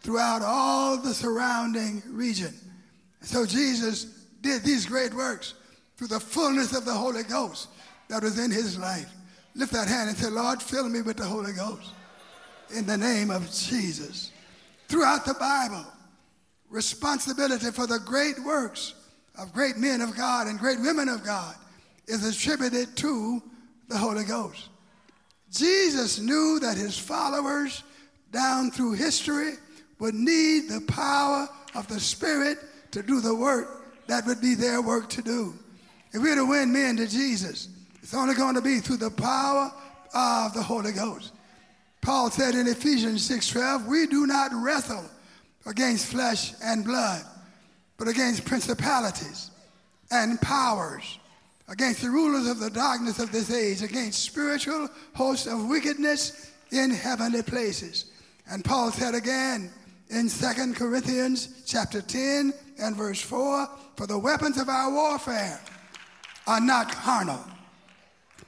throughout 0.01 0.41
all 0.41 0.97
the 0.97 1.13
surrounding 1.13 2.01
region. 2.07 2.53
So 3.21 3.45
Jesus 3.45 4.05
did 4.41 4.63
these 4.63 4.85
great 4.85 5.13
works 5.13 5.53
through 5.97 6.07
the 6.07 6.19
fullness 6.19 6.75
of 6.75 6.85
the 6.85 6.93
Holy 6.93 7.23
Ghost 7.23 7.67
that 8.07 8.23
was 8.23 8.39
in 8.39 8.51
his 8.51 8.77
life. 8.77 9.11
Lift 9.55 9.73
that 9.73 9.87
hand 9.87 10.09
and 10.09 10.17
say, 10.17 10.29
Lord, 10.29 10.61
fill 10.61 10.87
me 10.87 11.01
with 11.01 11.17
the 11.17 11.25
Holy 11.25 11.53
Ghost 11.53 11.89
in 12.75 12.85
the 12.85 12.97
name 12.97 13.29
of 13.31 13.51
Jesus. 13.51 14.31
Throughout 14.87 15.25
the 15.25 15.33
Bible, 15.33 15.85
responsibility 16.69 17.71
for 17.71 17.87
the 17.87 17.99
great 17.99 18.39
works 18.43 18.93
of 19.37 19.53
great 19.53 19.77
men 19.77 20.01
of 20.01 20.15
God 20.15 20.47
and 20.47 20.59
great 20.59 20.79
women 20.79 21.09
of 21.09 21.23
God 21.23 21.55
is 22.07 22.25
attributed 22.25 22.95
to 22.97 23.41
the 23.87 23.97
Holy 23.97 24.23
Ghost. 24.23 24.69
Jesus 25.51 26.19
knew 26.19 26.59
that 26.59 26.77
his 26.77 26.97
followers 26.97 27.83
down 28.31 28.71
through 28.71 28.93
history 28.93 29.53
would 29.99 30.15
need 30.15 30.69
the 30.69 30.81
power 30.81 31.47
of 31.75 31.87
the 31.87 31.99
Spirit 31.99 32.57
to 32.91 33.03
do 33.03 33.21
the 33.21 33.35
work 33.35 34.07
that 34.07 34.25
would 34.25 34.41
be 34.41 34.55
their 34.55 34.81
work 34.81 35.09
to 35.09 35.21
do. 35.21 35.53
If 36.11 36.21
we're 36.21 36.35
to 36.35 36.45
win 36.45 36.73
men 36.73 36.97
to 36.97 37.07
Jesus, 37.07 37.69
it's 38.01 38.13
only 38.13 38.33
going 38.33 38.55
to 38.55 38.61
be 38.61 38.79
through 38.79 38.97
the 38.97 39.11
power 39.11 39.71
of 40.13 40.53
the 40.53 40.63
Holy 40.63 40.91
Ghost. 40.91 41.33
Paul 42.01 42.31
said 42.31 42.55
in 42.55 42.67
Ephesians 42.67 43.21
6:12, 43.23 43.85
"We 43.85 44.07
do 44.07 44.25
not 44.25 44.51
wrestle 44.53 45.05
against 45.65 46.07
flesh 46.07 46.53
and 46.63 46.83
blood, 46.83 47.23
but 47.97 48.07
against 48.07 48.45
principalities 48.45 49.51
and 50.09 50.41
powers, 50.41 51.19
against 51.67 52.01
the 52.01 52.09
rulers 52.09 52.47
of 52.47 52.59
the 52.59 52.69
darkness 52.71 53.19
of 53.19 53.31
this 53.31 53.51
age, 53.51 53.83
against 53.83 54.23
spiritual 54.23 54.89
hosts 55.13 55.45
of 55.45 55.65
wickedness 55.65 56.31
in 56.71 56.89
heavenly 56.89 57.43
places." 57.43 58.05
And 58.51 58.65
Paul 58.65 58.91
said 58.91 59.13
again 59.15 59.71
in 60.09 60.29
2 60.29 60.73
Corinthians 60.73 61.49
chapter 61.65 62.01
10 62.01 62.53
and 62.79 62.95
verse 62.95 63.21
4, 63.21 63.69
"For 63.95 64.07
the 64.07 64.17
weapons 64.17 64.57
of 64.57 64.69
our 64.69 64.89
warfare 64.89 65.59
are 66.47 66.59
not 66.59 66.91
carnal, 66.91 67.45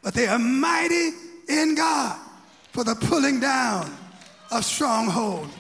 but 0.02 0.14
they 0.14 0.28
are 0.28 0.40
mighty 0.40 1.12
in 1.48 1.76
God 1.76 2.18
for 2.74 2.84
the 2.84 2.96
pulling 2.96 3.40
down 3.40 3.96
of 4.50 4.66
strongholds, 4.66 5.54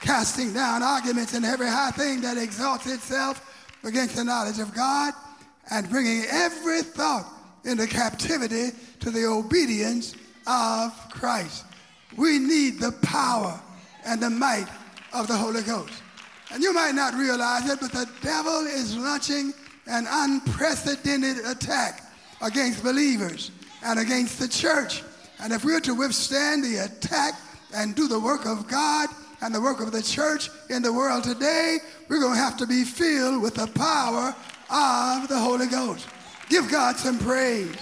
casting 0.00 0.52
down 0.52 0.82
arguments 0.82 1.34
and 1.34 1.44
every 1.44 1.68
high 1.68 1.90
thing 1.90 2.20
that 2.20 2.38
exalts 2.38 2.86
itself 2.86 3.42
against 3.82 4.14
the 4.14 4.24
knowledge 4.24 4.60
of 4.60 4.72
God, 4.72 5.14
and 5.70 5.90
bringing 5.90 6.24
every 6.26 6.82
thought 6.82 7.26
into 7.64 7.86
captivity 7.86 8.72
to 9.00 9.10
the 9.10 9.26
obedience 9.26 10.14
of 10.46 10.92
Christ. 11.10 11.64
We 12.16 12.38
need 12.38 12.80
the 12.80 12.92
power 12.92 13.60
and 14.04 14.20
the 14.20 14.30
might 14.30 14.66
of 15.12 15.26
the 15.26 15.36
Holy 15.36 15.62
Ghost. 15.62 16.02
And 16.52 16.62
you 16.62 16.72
might 16.72 16.94
not 16.94 17.14
realize 17.14 17.68
it, 17.70 17.78
but 17.80 17.92
the 17.92 18.08
devil 18.22 18.66
is 18.66 18.96
launching 18.96 19.52
an 19.86 20.06
unprecedented 20.08 21.38
attack 21.46 22.02
against 22.42 22.82
believers 22.82 23.50
and 23.84 23.98
against 23.98 24.38
the 24.38 24.48
church. 24.48 25.02
And 25.40 25.52
if 25.52 25.64
we're 25.64 25.80
to 25.80 25.94
withstand 25.94 26.64
the 26.64 26.84
attack 26.84 27.34
and 27.74 27.94
do 27.94 28.08
the 28.08 28.18
work 28.18 28.46
of 28.46 28.66
God 28.68 29.08
and 29.42 29.54
the 29.54 29.60
work 29.60 29.80
of 29.80 29.92
the 29.92 30.02
church 30.02 30.50
in 30.68 30.82
the 30.82 30.92
world 30.92 31.24
today, 31.24 31.78
we're 32.08 32.20
going 32.20 32.34
to 32.34 32.40
have 32.40 32.56
to 32.58 32.66
be 32.66 32.84
filled 32.84 33.42
with 33.42 33.54
the 33.54 33.66
power 33.68 34.34
of 34.70 35.28
the 35.28 35.38
Holy 35.38 35.66
Ghost. 35.66 36.06
Give 36.48 36.70
God 36.70 36.96
some 36.96 37.18
praise 37.18 37.74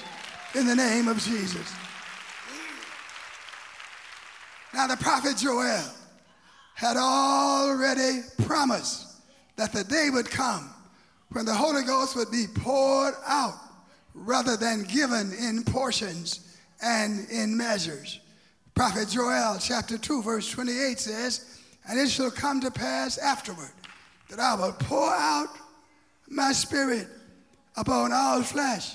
in 0.55 0.67
the 0.67 0.77
name 0.77 1.09
of 1.09 1.19
Jesus. 1.19 1.73
Now, 4.75 4.87
the 4.87 4.97
prophet 4.97 5.37
Joel 5.39 5.83
had 6.79 6.97
already 6.97 8.21
promised 8.45 9.17
that 9.57 9.73
the 9.73 9.83
day 9.83 10.11
would 10.12 10.31
come 10.31 10.71
when 11.33 11.45
the 11.45 11.53
Holy 11.53 11.83
Ghost 11.83 12.14
would 12.14 12.31
be 12.31 12.47
poured 12.55 13.14
out 13.27 13.57
rather 14.14 14.57
than 14.57 14.85
given 14.85 15.33
in 15.33 15.64
portions 15.64 16.57
and 16.81 17.29
in 17.31 17.57
measures. 17.57 18.21
Prophet 18.77 19.09
Joel 19.09 19.59
chapter 19.59 19.99
2 19.99 20.23
verse 20.23 20.49
28 20.53 21.01
says, 21.01 21.59
And 21.88 21.99
it 21.99 22.09
shall 22.11 22.31
come 22.31 22.61
to 22.61 22.71
pass 22.71 23.19
afterward 23.19 23.73
that 24.31 24.38
I 24.38 24.55
will 24.55 24.73
pour 24.75 25.12
out 25.12 25.49
my 26.29 26.53
spirit 26.53 27.09
upon 27.77 28.12
all 28.12 28.45
flesh, 28.45 28.95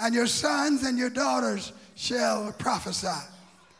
and 0.00 0.16
your 0.16 0.26
sons 0.26 0.82
and 0.82 0.98
your 0.98 1.10
daughters 1.10 1.74
shall 1.94 2.50
prophesy. 2.58 3.06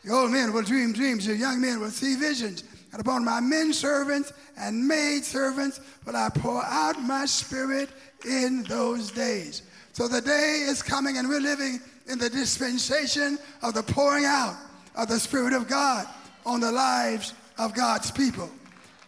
Your 0.05 0.21
old 0.21 0.31
men 0.31 0.53
will 0.53 0.61
dream 0.61 0.93
dreams, 0.93 1.27
your 1.27 1.35
young 1.35 1.59
men 1.59 1.81
will 1.81 1.91
see 1.91 2.15
visions, 2.15 2.63
and 2.95 3.01
upon 3.01 3.25
my 3.25 3.41
men 3.41 3.73
servants 3.73 4.31
and 4.57 4.87
maid 4.87 5.25
servants 5.25 5.81
will 6.05 6.15
I 6.15 6.29
pour 6.29 6.63
out 6.63 6.97
my 7.01 7.25
spirit 7.25 7.89
in 8.25 8.63
those 8.63 9.11
days. 9.11 9.63
So 9.91 10.07
the 10.07 10.21
day 10.21 10.63
is 10.65 10.81
coming, 10.81 11.17
and 11.17 11.27
we're 11.27 11.41
living 11.41 11.81
in 12.07 12.17
the 12.17 12.29
dispensation 12.29 13.37
of 13.61 13.73
the 13.73 13.83
pouring 13.83 14.23
out 14.23 14.55
of 14.95 15.09
the 15.09 15.19
Spirit 15.19 15.51
of 15.51 15.67
God 15.67 16.07
on 16.45 16.61
the 16.61 16.71
lives 16.71 17.33
of 17.57 17.73
God's 17.73 18.11
people. 18.11 18.49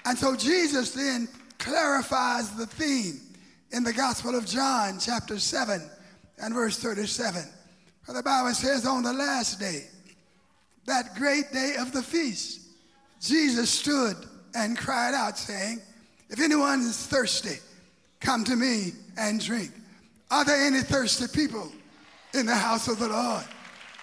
And 0.04 0.18
so 0.18 0.36
Jesus 0.36 0.92
then 0.92 1.30
clarifies 1.58 2.52
the 2.58 2.66
theme 2.66 3.22
in 3.72 3.86
the 3.86 3.94
Gospel 3.94 4.36
of 4.36 4.46
John, 4.46 5.00
chapter 5.00 5.40
7 5.40 5.82
and 6.40 6.54
verse 6.54 6.78
37. 6.78 7.42
Where 8.04 8.18
the 8.18 8.22
Bible 8.24 8.54
says, 8.54 8.86
On 8.86 9.02
the 9.02 9.14
last 9.14 9.62
day, 9.62 9.86
that 10.88 11.16
great 11.16 11.54
day 11.54 11.76
of 11.80 11.94
the 11.94 12.04
feast, 12.04 12.67
Jesus 13.22 13.70
stood 13.70 14.16
and 14.56 14.78
cried 14.78 15.14
out, 15.14 15.38
saying, 15.38 15.82
If 16.30 16.40
anyone 16.40 16.82
is 16.82 17.06
thirsty, 17.08 17.58
come 18.20 18.44
to 18.46 18.56
me 18.56 18.94
and 19.18 19.40
drink. 19.40 19.72
Are 20.30 20.44
there 20.44 20.66
any 20.66 20.82
thirsty 20.82 21.26
people 21.28 21.72
in 22.34 22.46
the 22.46 22.56
house 22.56 22.88
of 22.88 23.00
the 23.00 23.08
Lord? 23.08 23.46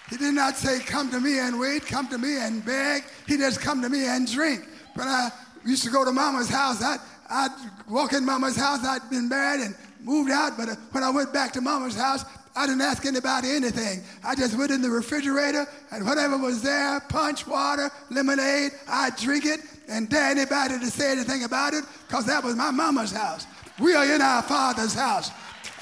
He 0.09 0.17
did 0.17 0.33
not 0.33 0.55
say, 0.55 0.79
Come 0.79 1.09
to 1.11 1.19
me 1.19 1.39
and 1.39 1.59
wait, 1.59 1.85
come 1.85 2.07
to 2.09 2.17
me 2.17 2.37
and 2.37 2.63
beg. 2.65 3.03
He 3.27 3.37
just 3.37 3.61
come 3.61 3.81
to 3.81 3.89
me 3.89 4.05
and 4.05 4.31
drink. 4.31 4.67
But 4.95 5.07
I 5.07 5.29
used 5.65 5.83
to 5.83 5.89
go 5.89 6.05
to 6.05 6.11
mama's 6.11 6.49
house, 6.49 6.81
I'd, 6.81 6.99
I'd 7.29 7.71
walk 7.89 8.13
in 8.13 8.25
mama's 8.25 8.55
house. 8.55 8.85
I'd 8.85 9.09
been 9.09 9.27
married 9.27 9.61
and 9.61 9.75
moved 10.01 10.31
out, 10.31 10.57
but 10.57 10.69
uh, 10.69 10.75
when 10.91 11.03
I 11.03 11.09
went 11.09 11.33
back 11.33 11.51
to 11.53 11.61
mama's 11.61 11.95
house, 11.95 12.23
I 12.55 12.65
didn't 12.65 12.81
ask 12.81 13.05
anybody 13.05 13.51
anything. 13.51 14.01
I 14.23 14.33
just 14.33 14.57
went 14.57 14.71
in 14.71 14.81
the 14.81 14.89
refrigerator 14.89 15.65
and 15.91 16.05
whatever 16.05 16.37
was 16.37 16.61
there, 16.61 17.01
punch, 17.09 17.45
water, 17.45 17.89
lemonade, 18.09 18.71
I'd 18.87 19.17
drink 19.17 19.45
it 19.45 19.59
and 19.89 20.09
dare 20.09 20.31
anybody 20.31 20.79
to 20.79 20.85
say 20.87 21.11
anything 21.11 21.43
about 21.43 21.73
it 21.73 21.83
because 22.07 22.25
that 22.27 22.43
was 22.43 22.55
my 22.55 22.71
mama's 22.71 23.11
house. 23.11 23.45
We 23.79 23.93
are 23.93 24.05
in 24.05 24.21
our 24.21 24.41
father's 24.41 24.93
house. 24.93 25.31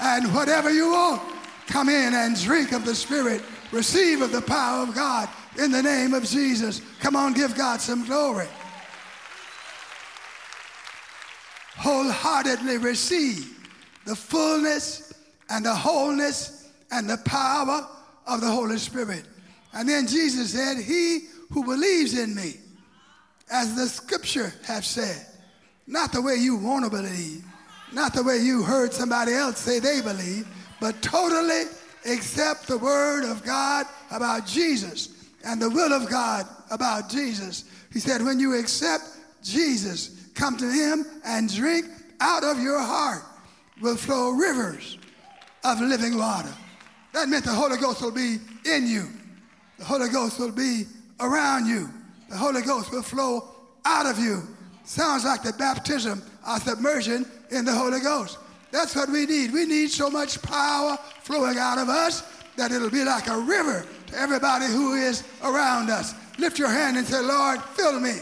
And 0.00 0.34
whatever 0.34 0.70
you 0.70 0.90
want, 0.90 1.22
come 1.68 1.88
in 1.88 2.12
and 2.12 2.40
drink 2.40 2.72
of 2.72 2.84
the 2.84 2.94
Spirit. 2.94 3.42
Receive 3.70 4.20
of 4.20 4.32
the 4.32 4.42
power 4.42 4.82
of 4.82 4.94
God 4.94 5.28
in 5.58 5.70
the 5.70 5.82
name 5.82 6.12
of 6.12 6.24
Jesus. 6.24 6.80
Come 7.00 7.14
on, 7.14 7.34
give 7.34 7.56
God 7.56 7.80
some 7.80 8.04
glory. 8.04 8.48
Wholeheartedly 11.76 12.78
receive 12.78 13.68
the 14.04 14.16
fullness 14.16 15.12
and 15.50 15.64
the 15.64 15.74
wholeness 15.74 16.63
and 16.94 17.10
the 17.10 17.18
power 17.18 17.86
of 18.26 18.40
the 18.40 18.50
Holy 18.50 18.78
Spirit. 18.78 19.24
And 19.72 19.88
then 19.88 20.06
Jesus 20.06 20.52
said, 20.52 20.76
He 20.78 21.26
who 21.50 21.64
believes 21.64 22.16
in 22.16 22.34
me, 22.34 22.54
as 23.50 23.74
the 23.74 23.86
scripture 23.86 24.52
have 24.64 24.84
said, 24.84 25.26
not 25.86 26.12
the 26.12 26.22
way 26.22 26.36
you 26.36 26.56
want 26.56 26.84
to 26.84 26.90
believe, 26.90 27.44
not 27.92 28.14
the 28.14 28.22
way 28.22 28.38
you 28.38 28.62
heard 28.62 28.92
somebody 28.92 29.32
else 29.32 29.58
say 29.58 29.80
they 29.80 30.00
believe, 30.00 30.46
but 30.80 31.02
totally 31.02 31.64
accept 32.06 32.68
the 32.68 32.78
word 32.78 33.24
of 33.24 33.44
God 33.44 33.86
about 34.10 34.46
Jesus 34.46 35.28
and 35.44 35.60
the 35.60 35.68
will 35.68 35.92
of 35.92 36.08
God 36.08 36.46
about 36.70 37.10
Jesus. 37.10 37.64
He 37.92 37.98
said, 37.98 38.22
when 38.22 38.40
you 38.40 38.58
accept 38.58 39.04
Jesus, 39.42 40.30
come 40.34 40.56
to 40.56 40.70
him 40.70 41.04
and 41.24 41.52
drink 41.52 41.86
out 42.20 42.44
of 42.44 42.60
your 42.60 42.80
heart 42.80 43.22
will 43.80 43.96
flow 43.96 44.30
rivers 44.30 44.96
of 45.64 45.80
living 45.80 46.16
water. 46.16 46.54
That 47.14 47.28
meant 47.28 47.44
the 47.44 47.52
Holy 47.52 47.76
Ghost 47.78 48.02
will 48.02 48.10
be 48.10 48.38
in 48.66 48.88
you. 48.88 49.06
The 49.78 49.84
Holy 49.84 50.08
Ghost 50.08 50.40
will 50.40 50.50
be 50.50 50.84
around 51.20 51.66
you. 51.66 51.88
The 52.28 52.36
Holy 52.36 52.60
Ghost 52.60 52.90
will 52.90 53.04
flow 53.04 53.48
out 53.84 54.06
of 54.06 54.18
you. 54.18 54.42
Sounds 54.82 55.24
like 55.24 55.44
the 55.44 55.52
baptism 55.52 56.20
of 56.44 56.62
submersion 56.62 57.24
in 57.52 57.64
the 57.64 57.72
Holy 57.72 58.00
Ghost. 58.00 58.38
That's 58.72 58.96
what 58.96 59.08
we 59.08 59.26
need. 59.26 59.52
We 59.52 59.64
need 59.64 59.90
so 59.90 60.10
much 60.10 60.42
power 60.42 60.98
flowing 61.22 61.56
out 61.56 61.78
of 61.78 61.88
us 61.88 62.24
that 62.56 62.72
it'll 62.72 62.90
be 62.90 63.04
like 63.04 63.28
a 63.28 63.38
river 63.38 63.86
to 64.08 64.16
everybody 64.18 64.66
who 64.66 64.94
is 64.94 65.22
around 65.44 65.90
us. 65.90 66.14
Lift 66.38 66.58
your 66.58 66.68
hand 66.68 66.96
and 66.96 67.06
say, 67.06 67.20
Lord, 67.20 67.62
fill 67.62 68.00
me 68.00 68.16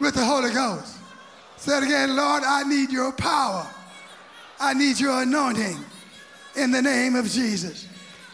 with 0.00 0.14
the 0.14 0.24
Holy 0.24 0.52
Ghost. 0.52 0.96
Say 1.58 1.78
it 1.78 1.84
again, 1.84 2.16
Lord, 2.16 2.42
I 2.44 2.64
need 2.64 2.90
your 2.90 3.12
power. 3.12 3.68
I 4.58 4.74
need 4.74 4.98
your 4.98 5.22
anointing 5.22 5.76
in 6.56 6.70
the 6.70 6.82
name 6.82 7.14
of 7.14 7.26
Jesus. 7.26 7.86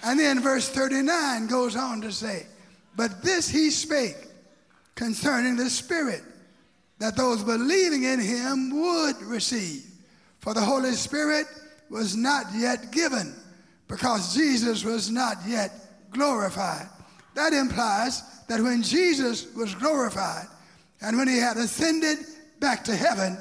And 0.05 0.19
then 0.19 0.41
verse 0.41 0.69
39 0.69 1.47
goes 1.47 1.77
on 1.77 2.01
to 2.03 2.13
say, 2.13 2.47
But 2.97 3.23
this 3.23 3.49
he 3.49 3.71
spake 3.71 4.17
concerning 4.95 5.57
the 5.57 5.71
Spirit, 5.71 6.23
that 6.99 7.17
those 7.17 7.43
believing 7.43 8.05
in 8.05 8.21
him 8.21 8.71
would 8.71 9.21
receive. 9.23 9.85
For 10.41 10.55
the 10.55 10.61
Holy 10.61 10.93
Spirit 10.93 11.47
was 11.89 12.17
not 12.17 12.47
yet 12.55 12.91
given, 12.91 13.35
because 13.89 14.35
Jesus 14.35 14.85
was 14.85 15.11
not 15.11 15.37
yet 15.47 15.73
glorified. 16.11 16.89
That 17.35 17.53
implies 17.53 18.23
that 18.49 18.61
when 18.61 18.83
Jesus 18.83 19.53
was 19.55 19.75
glorified 19.75 20.47
and 21.01 21.17
when 21.17 21.29
he 21.29 21.39
had 21.39 21.57
ascended 21.57 22.19
back 22.61 22.85
to 22.85 22.97
heaven, 22.97 23.39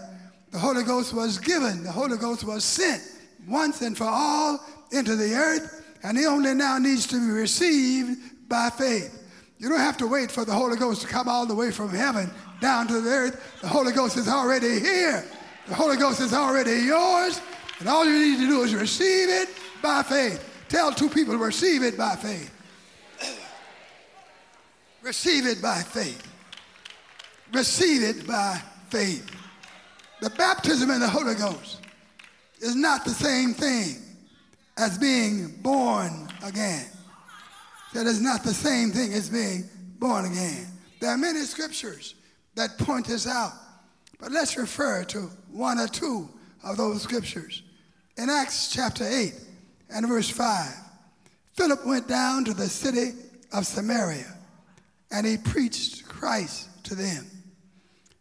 the 0.51 0.59
Holy 0.59 0.83
Ghost 0.83 1.13
was 1.13 1.37
given, 1.37 1.83
the 1.83 1.91
Holy 1.91 2.17
Ghost 2.17 2.43
was 2.43 2.63
sent 2.63 3.01
once 3.47 3.81
and 3.81 3.97
for 3.97 4.05
all 4.05 4.59
into 4.91 5.15
the 5.15 5.33
earth, 5.33 5.85
and 6.03 6.17
he 6.17 6.25
only 6.25 6.53
now 6.53 6.77
needs 6.77 7.07
to 7.07 7.19
be 7.19 7.31
received 7.31 8.49
by 8.49 8.69
faith. 8.69 9.17
You 9.57 9.69
don't 9.69 9.79
have 9.79 9.97
to 9.97 10.07
wait 10.07 10.31
for 10.31 10.43
the 10.43 10.53
Holy 10.53 10.75
Ghost 10.75 11.03
to 11.03 11.07
come 11.07 11.29
all 11.29 11.45
the 11.45 11.55
way 11.55 11.71
from 11.71 11.89
heaven 11.89 12.29
down 12.59 12.87
to 12.87 12.99
the 12.99 13.09
earth. 13.09 13.59
The 13.61 13.67
Holy 13.67 13.91
Ghost 13.91 14.17
is 14.17 14.27
already 14.27 14.79
here. 14.79 15.23
The 15.67 15.75
Holy 15.75 15.97
Ghost 15.97 16.19
is 16.19 16.33
already 16.33 16.71
yours, 16.83 17.39
and 17.79 17.87
all 17.87 18.05
you 18.05 18.17
need 18.17 18.39
to 18.39 18.47
do 18.47 18.63
is 18.63 18.73
receive 18.73 19.29
it 19.29 19.49
by 19.81 20.03
faith. 20.03 20.43
Tell 20.67 20.91
two 20.91 21.09
people, 21.09 21.35
receive 21.35 21.83
it 21.83 21.97
by 21.97 22.15
faith. 22.15 22.51
receive 25.03 25.45
it 25.45 25.61
by 25.61 25.81
faith. 25.81 26.27
Receive 27.53 28.03
it 28.03 28.25
by 28.25 28.61
faith. 28.89 29.29
The 30.21 30.29
baptism 30.31 30.89
in 30.89 30.99
the 30.99 31.07
Holy 31.07 31.35
Ghost 31.35 31.81
is 32.61 32.75
not 32.75 33.03
the 33.03 33.11
same 33.11 33.53
thing 33.53 33.97
as 34.77 34.97
being 34.97 35.47
born 35.61 36.27
again. 36.43 36.85
That 37.93 38.07
is 38.07 38.21
not 38.21 38.43
the 38.43 38.53
same 38.53 38.91
thing 38.91 39.13
as 39.13 39.29
being 39.29 39.69
born 39.99 40.25
again. 40.25 40.67
There 40.99 41.09
are 41.09 41.17
many 41.17 41.41
scriptures 41.41 42.15
that 42.55 42.77
point 42.77 43.07
this 43.07 43.27
out, 43.27 43.53
but 44.19 44.31
let's 44.31 44.57
refer 44.57 45.03
to 45.05 45.29
one 45.51 45.79
or 45.79 45.87
two 45.87 46.29
of 46.63 46.77
those 46.77 47.01
scriptures. 47.01 47.63
In 48.17 48.29
Acts 48.29 48.71
chapter 48.71 49.05
8 49.05 49.33
and 49.89 50.07
verse 50.07 50.29
5, 50.29 50.73
Philip 51.53 51.85
went 51.85 52.07
down 52.07 52.45
to 52.45 52.53
the 52.53 52.67
city 52.67 53.11
of 53.51 53.65
Samaria 53.65 54.37
and 55.11 55.25
he 55.25 55.37
preached 55.37 56.07
Christ 56.07 56.69
to 56.85 56.95
them. 56.95 57.25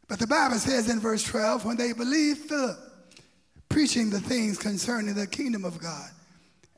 But 0.08 0.18
the 0.18 0.26
Bible 0.26 0.56
says 0.56 0.90
in 0.90 0.98
verse 0.98 1.22
12, 1.22 1.64
when 1.64 1.76
they 1.76 1.92
believed 1.92 2.48
Philip, 2.48 2.78
preaching 3.70 4.10
the 4.10 4.20
things 4.20 4.58
concerning 4.58 5.14
the 5.14 5.26
kingdom 5.26 5.64
of 5.64 5.80
God 5.80 6.10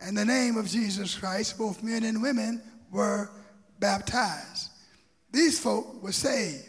and 0.01 0.17
the 0.17 0.25
name 0.25 0.57
of 0.57 0.69
Jesus 0.69 1.17
Christ, 1.17 1.59
both 1.59 1.83
men 1.83 2.05
and 2.05 2.23
women 2.23 2.63
were 2.93 3.31
baptized. 3.81 4.69
These 5.33 5.59
folk 5.59 6.03
were 6.03 6.13
saved. 6.13 6.69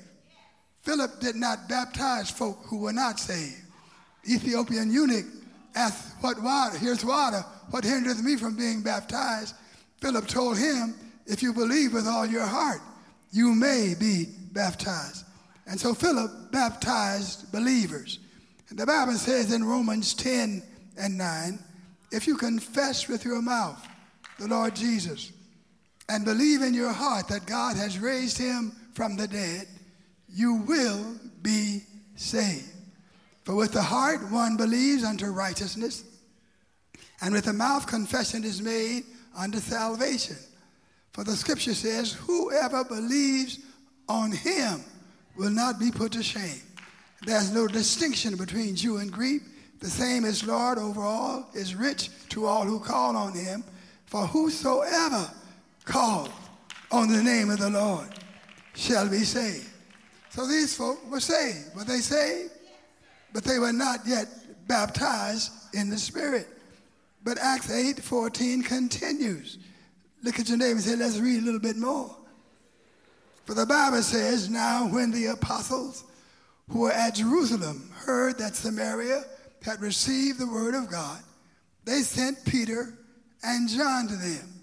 Philip 0.82 1.20
did 1.20 1.36
not 1.36 1.70
baptize 1.70 2.30
folk 2.30 2.60
who 2.66 2.80
were 2.80 2.94
not 2.94 3.20
saved. 3.20 3.62
Ethiopian 4.28 4.92
eunuch 4.92 5.26
asked, 5.76 6.16
What 6.22 6.42
water? 6.42 6.78
Here's 6.78 7.04
water. 7.04 7.44
What 7.72 7.84
hinders 7.84 8.22
me 8.22 8.36
from 8.38 8.56
being 8.56 8.82
baptized? 8.82 9.56
Philip 10.02 10.28
told 10.28 10.58
him, 10.58 10.96
If 11.26 11.42
you 11.42 11.54
believe 11.54 11.94
with 11.94 12.08
all 12.08 12.26
your 12.26 12.46
heart, 12.46 12.82
you 13.32 13.54
may 13.54 13.96
be 14.00 14.28
baptized. 14.52 15.26
And 15.68 15.80
so 15.80 15.94
Philip 15.94 16.52
baptized 16.52 17.52
believers. 17.52 18.20
And 18.70 18.80
the 18.80 18.86
Bible 18.86 19.14
says 19.14 19.52
in 19.54 19.64
Romans 19.64 20.14
10 20.14 20.64
and 20.98 21.18
9, 21.18 21.60
if 22.12 22.28
you 22.28 22.38
confess 22.38 23.08
with 23.08 23.26
your 23.26 23.42
mouth 23.42 23.84
the 24.40 24.48
Lord 24.48 24.76
Jesus 24.76 25.32
and 26.10 26.26
believe 26.26 26.62
in 26.62 26.74
your 26.74 26.92
heart 26.92 27.28
that 27.30 27.46
God 27.46 27.76
has 27.76 28.00
raised 28.00 28.38
him 28.38 28.72
from 28.94 29.16
the 29.16 29.28
dead, 29.28 29.68
you 30.30 30.56
will 30.68 31.16
be 31.42 31.82
saved. 32.16 32.70
For 33.44 33.56
with 33.56 33.74
the 33.74 33.82
heart 33.82 34.32
one 34.32 34.58
believes 34.58 35.04
unto 35.04 35.26
righteousness, 35.28 36.04
and 37.22 37.34
with 37.34 37.46
the 37.46 37.54
mouth 37.54 37.88
confession 37.88 38.44
is 38.44 38.62
made 38.62 39.04
unto 39.36 39.60
salvation. 39.60 40.38
For 41.12 41.24
the 41.24 41.36
scripture 41.36 41.74
says, 41.74 42.14
Whoever 42.14 42.84
believes 42.84 43.60
on 44.08 44.32
him 44.32 44.82
will 45.38 45.52
not 45.52 45.80
be 45.80 45.92
put 45.92 46.14
to 46.14 46.24
shame. 46.24 46.62
There's 47.26 47.52
no 47.54 47.68
distinction 47.68 48.36
between 48.36 48.76
Jew 48.76 48.98
and 48.98 49.12
Greek. 49.12 49.44
The 49.80 49.90
same 49.90 50.26
is 50.26 50.46
Lord 50.46 50.78
over 50.78 51.02
all, 51.02 51.50
is 51.54 51.76
rich 51.76 52.10
to 52.30 52.46
all 52.46 52.64
who 52.64 52.80
call 52.80 53.16
on 53.16 53.34
him. 53.34 53.64
For 54.06 54.28
whosoever 54.28 55.30
calls 55.86 56.30
on 56.92 57.12
the 57.12 57.24
name 57.24 57.50
of 57.50 57.60
the 57.60 57.70
Lord 57.70 58.08
shall 58.76 59.10
be 59.10 59.20
saved. 59.20 59.70
So 60.30 60.48
these 60.48 60.76
folk 60.76 61.00
were 61.10 61.20
saved. 61.20 61.76
Were 61.76 61.84
they 61.84 62.00
saved? 62.00 62.52
But 63.34 63.44
they 63.44 63.60
were 63.60 63.74
not 63.74 64.00
yet 64.06 64.28
baptized 64.68 65.52
in 65.74 65.90
the 65.90 65.98
Spirit. 65.98 66.48
But 67.24 67.38
Acts 67.40 67.72
8 67.72 68.00
14 68.00 68.64
continues. 68.64 69.60
Look 70.24 70.40
at 70.40 70.50
your 70.50 70.58
name 70.58 70.74
and 70.74 70.82
say, 70.82 70.96
let's 70.96 71.20
read 71.20 71.42
a 71.42 71.46
little 71.46 71.60
bit 71.60 71.78
more. 71.78 72.16
For 73.46 73.54
the 73.54 73.66
Bible 73.66 74.02
says, 74.02 74.50
Now 74.50 74.88
when 74.88 75.12
the 75.12 75.28
apostles 75.28 76.06
who 76.70 76.82
were 76.82 76.92
at 76.92 77.16
Jerusalem 77.16 77.92
heard 77.94 78.38
that 78.40 78.56
Samaria 78.56 79.24
had 79.64 79.82
received 79.82 80.40
the 80.40 80.48
word 80.48 80.76
of 80.76 80.90
God, 80.90 81.20
they 81.86 82.02
sent 82.02 82.46
Peter 82.46 82.94
and 83.44 83.70
John 83.70 84.08
to 84.08 84.16
them, 84.16 84.54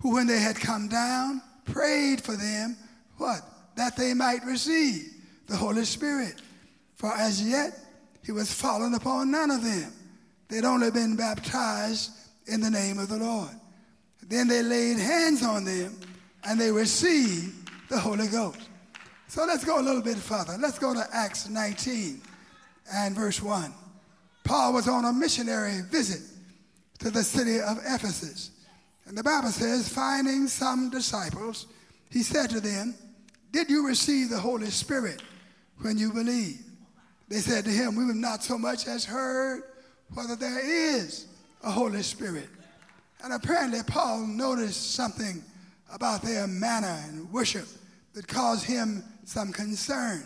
who 0.00 0.14
when 0.14 0.26
they 0.26 0.40
had 0.40 0.56
come 0.56 0.88
down, 0.88 1.40
prayed 1.64 2.20
for 2.20 2.36
them, 2.36 2.76
what? 3.18 3.40
That 3.76 3.96
they 3.96 4.14
might 4.14 4.44
receive 4.44 5.12
the 5.46 5.56
Holy 5.56 5.84
Spirit. 5.84 6.40
For 6.96 7.12
as 7.12 7.42
yet 7.42 7.78
he 8.24 8.32
was 8.32 8.52
fallen 8.52 8.94
upon 8.94 9.30
none 9.30 9.50
of 9.50 9.62
them. 9.62 9.92
They'd 10.48 10.64
only 10.64 10.90
been 10.90 11.16
baptized 11.16 12.10
in 12.46 12.60
the 12.60 12.70
name 12.70 12.98
of 12.98 13.08
the 13.08 13.18
Lord. 13.18 13.50
Then 14.28 14.48
they 14.48 14.62
laid 14.62 14.98
hands 14.98 15.44
on 15.44 15.64
them 15.64 15.96
and 16.44 16.60
they 16.60 16.70
received 16.70 17.70
the 17.88 17.98
Holy 17.98 18.28
Ghost. 18.28 18.68
So 19.28 19.44
let's 19.44 19.64
go 19.64 19.80
a 19.80 19.82
little 19.82 20.02
bit 20.02 20.16
further. 20.16 20.56
Let's 20.58 20.78
go 20.78 20.94
to 20.94 21.04
Acts 21.12 21.48
19 21.48 22.20
and 22.92 23.14
verse 23.14 23.42
1. 23.42 23.72
Paul 24.44 24.72
was 24.72 24.88
on 24.88 25.04
a 25.04 25.12
missionary 25.12 25.82
visit 25.90 26.22
to 27.00 27.10
the 27.10 27.24
city 27.24 27.60
of 27.60 27.78
Ephesus. 27.84 28.50
And 29.06 29.18
the 29.18 29.22
Bible 29.22 29.48
says, 29.48 29.88
finding 29.88 30.46
some 30.46 30.90
disciples, 30.90 31.66
he 32.10 32.22
said 32.22 32.50
to 32.50 32.60
them, 32.60 32.94
Did 33.52 33.68
you 33.68 33.86
receive 33.86 34.30
the 34.30 34.38
Holy 34.38 34.70
Spirit 34.70 35.22
when 35.80 35.98
you 35.98 36.12
believed? 36.12 36.62
They 37.28 37.38
said 37.38 37.64
to 37.64 37.70
him, 37.70 37.96
We 37.96 38.06
have 38.06 38.16
not 38.16 38.44
so 38.44 38.56
much 38.56 38.86
as 38.86 39.04
heard 39.04 39.62
whether 40.14 40.36
there 40.36 40.60
is 40.60 41.26
a 41.62 41.70
Holy 41.70 42.02
Spirit. 42.02 42.48
And 43.22 43.32
apparently, 43.32 43.80
Paul 43.86 44.26
noticed 44.26 44.94
something 44.94 45.42
about 45.92 46.22
their 46.22 46.46
manner 46.46 47.00
and 47.08 47.30
worship 47.32 47.66
that 48.14 48.28
caused 48.28 48.64
him 48.64 49.02
some 49.26 49.52
concern. 49.52 50.22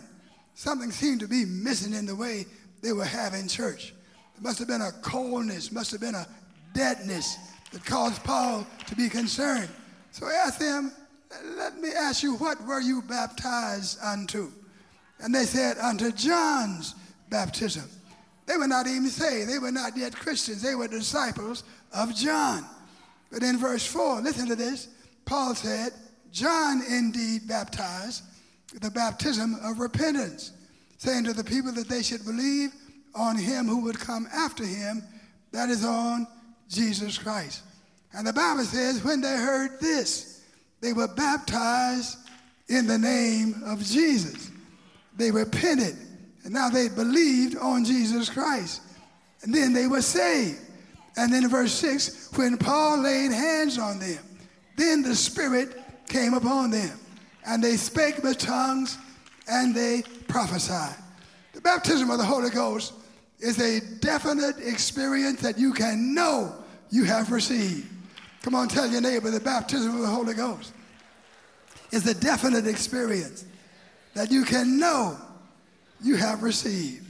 Something 0.53 0.91
seemed 0.91 1.19
to 1.21 1.27
be 1.27 1.43
missing 1.43 1.93
in 1.93 2.05
the 2.05 2.15
way 2.15 2.45
they 2.81 2.93
were 2.93 3.03
having 3.03 3.47
church. 3.47 3.93
There 4.35 4.43
must 4.43 4.59
have 4.59 4.67
been 4.67 4.81
a 4.81 4.91
coldness, 5.01 5.71
must 5.71 5.91
have 5.91 5.99
been 5.99 6.15
a 6.15 6.27
deadness 6.73 7.37
that 7.73 7.83
caused 7.83 8.23
Paul 8.23 8.65
to 8.87 8.95
be 8.95 9.09
concerned. 9.09 9.69
So 10.11 10.27
he 10.27 10.33
asked 10.33 10.59
them, 10.59 10.91
Let 11.57 11.79
me 11.79 11.89
ask 11.97 12.21
you, 12.21 12.35
what 12.35 12.63
were 12.65 12.79
you 12.79 13.01
baptized 13.01 13.97
unto? 14.03 14.51
And 15.19 15.33
they 15.33 15.45
said, 15.45 15.77
Unto 15.79 16.11
John's 16.11 16.93
baptism. 17.29 17.89
They 18.45 18.57
were 18.57 18.67
not 18.67 18.85
even 18.85 19.07
saved. 19.07 19.49
They 19.49 19.59
were 19.59 19.71
not 19.71 19.97
yet 19.97 20.15
Christians. 20.15 20.61
They 20.61 20.75
were 20.75 20.87
disciples 20.87 21.63
of 21.91 22.15
John. 22.15 22.65
But 23.31 23.41
in 23.41 23.57
verse 23.57 23.85
4, 23.85 24.21
listen 24.21 24.47
to 24.47 24.55
this. 24.55 24.89
Paul 25.25 25.55
said, 25.55 25.93
John 26.31 26.83
indeed 26.87 27.47
baptized 27.47 28.23
the 28.79 28.91
baptism 28.91 29.55
of 29.63 29.79
repentance, 29.79 30.51
saying 30.97 31.25
to 31.25 31.33
the 31.33 31.43
people 31.43 31.71
that 31.73 31.89
they 31.89 32.01
should 32.01 32.23
believe 32.25 32.71
on 33.13 33.37
him 33.37 33.67
who 33.67 33.81
would 33.81 33.99
come 33.99 34.27
after 34.33 34.63
him, 34.63 35.03
that 35.51 35.69
is 35.69 35.83
on 35.83 36.25
Jesus 36.69 37.17
Christ. 37.17 37.63
And 38.13 38.25
the 38.25 38.33
Bible 38.33 38.63
says, 38.63 39.03
when 39.03 39.21
they 39.21 39.35
heard 39.35 39.79
this, 39.81 40.45
they 40.79 40.93
were 40.93 41.07
baptized 41.07 42.17
in 42.67 42.87
the 42.87 42.97
name 42.97 43.61
of 43.65 43.83
Jesus. 43.83 44.49
They 45.17 45.31
repented, 45.31 45.95
and 46.43 46.53
now 46.53 46.69
they 46.69 46.87
believed 46.87 47.57
on 47.57 47.83
Jesus 47.83 48.29
Christ. 48.29 48.81
And 49.43 49.53
then 49.53 49.73
they 49.73 49.87
were 49.87 50.01
saved. 50.01 50.59
And 51.17 51.33
then 51.33 51.43
in 51.43 51.49
verse 51.49 51.73
6, 51.73 52.31
when 52.37 52.57
Paul 52.57 52.99
laid 52.99 53.31
hands 53.31 53.77
on 53.77 53.99
them, 53.99 54.23
then 54.77 55.01
the 55.01 55.15
Spirit 55.15 55.77
came 56.07 56.33
upon 56.33 56.71
them. 56.71 56.97
And 57.45 57.63
they 57.63 57.75
spake 57.77 58.23
with 58.23 58.37
tongues, 58.37 58.97
and 59.47 59.75
they 59.75 60.03
prophesied. 60.27 60.95
The 61.53 61.61
baptism 61.61 62.09
of 62.09 62.17
the 62.17 62.25
Holy 62.25 62.49
Ghost 62.49 62.93
is 63.39 63.59
a 63.59 63.81
definite 63.97 64.55
experience 64.59 65.41
that 65.41 65.57
you 65.57 65.73
can 65.73 66.13
know 66.13 66.55
you 66.89 67.03
have 67.03 67.31
received. 67.31 67.87
Come 68.43 68.55
on, 68.55 68.67
tell 68.67 68.87
your 68.87 69.01
neighbor 69.01 69.29
the 69.31 69.39
baptism 69.39 69.95
of 69.95 70.01
the 70.01 70.07
Holy 70.07 70.33
Ghost 70.33 70.73
is 71.91 72.07
a 72.07 72.13
definite 72.13 72.67
experience 72.67 73.45
that 74.13 74.31
you 74.31 74.43
can 74.43 74.79
know 74.79 75.17
you 76.01 76.15
have 76.15 76.43
received. 76.43 77.05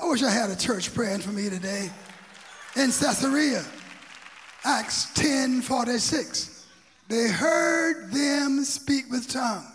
I 0.00 0.08
wish 0.08 0.22
I 0.22 0.30
had 0.30 0.50
a 0.50 0.56
church 0.56 0.94
praying 0.94 1.20
for 1.20 1.30
me 1.30 1.50
today. 1.50 1.90
In 2.76 2.90
Caesarea, 2.90 3.64
Acts 4.64 5.12
10 5.14 5.60
46, 5.60 6.66
they 7.08 7.28
heard 7.28 8.10
them 8.12 8.64
speak 8.64 9.10
with 9.10 9.28
tongues 9.28 9.71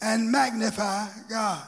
and 0.00 0.30
magnify 0.30 1.08
God. 1.28 1.62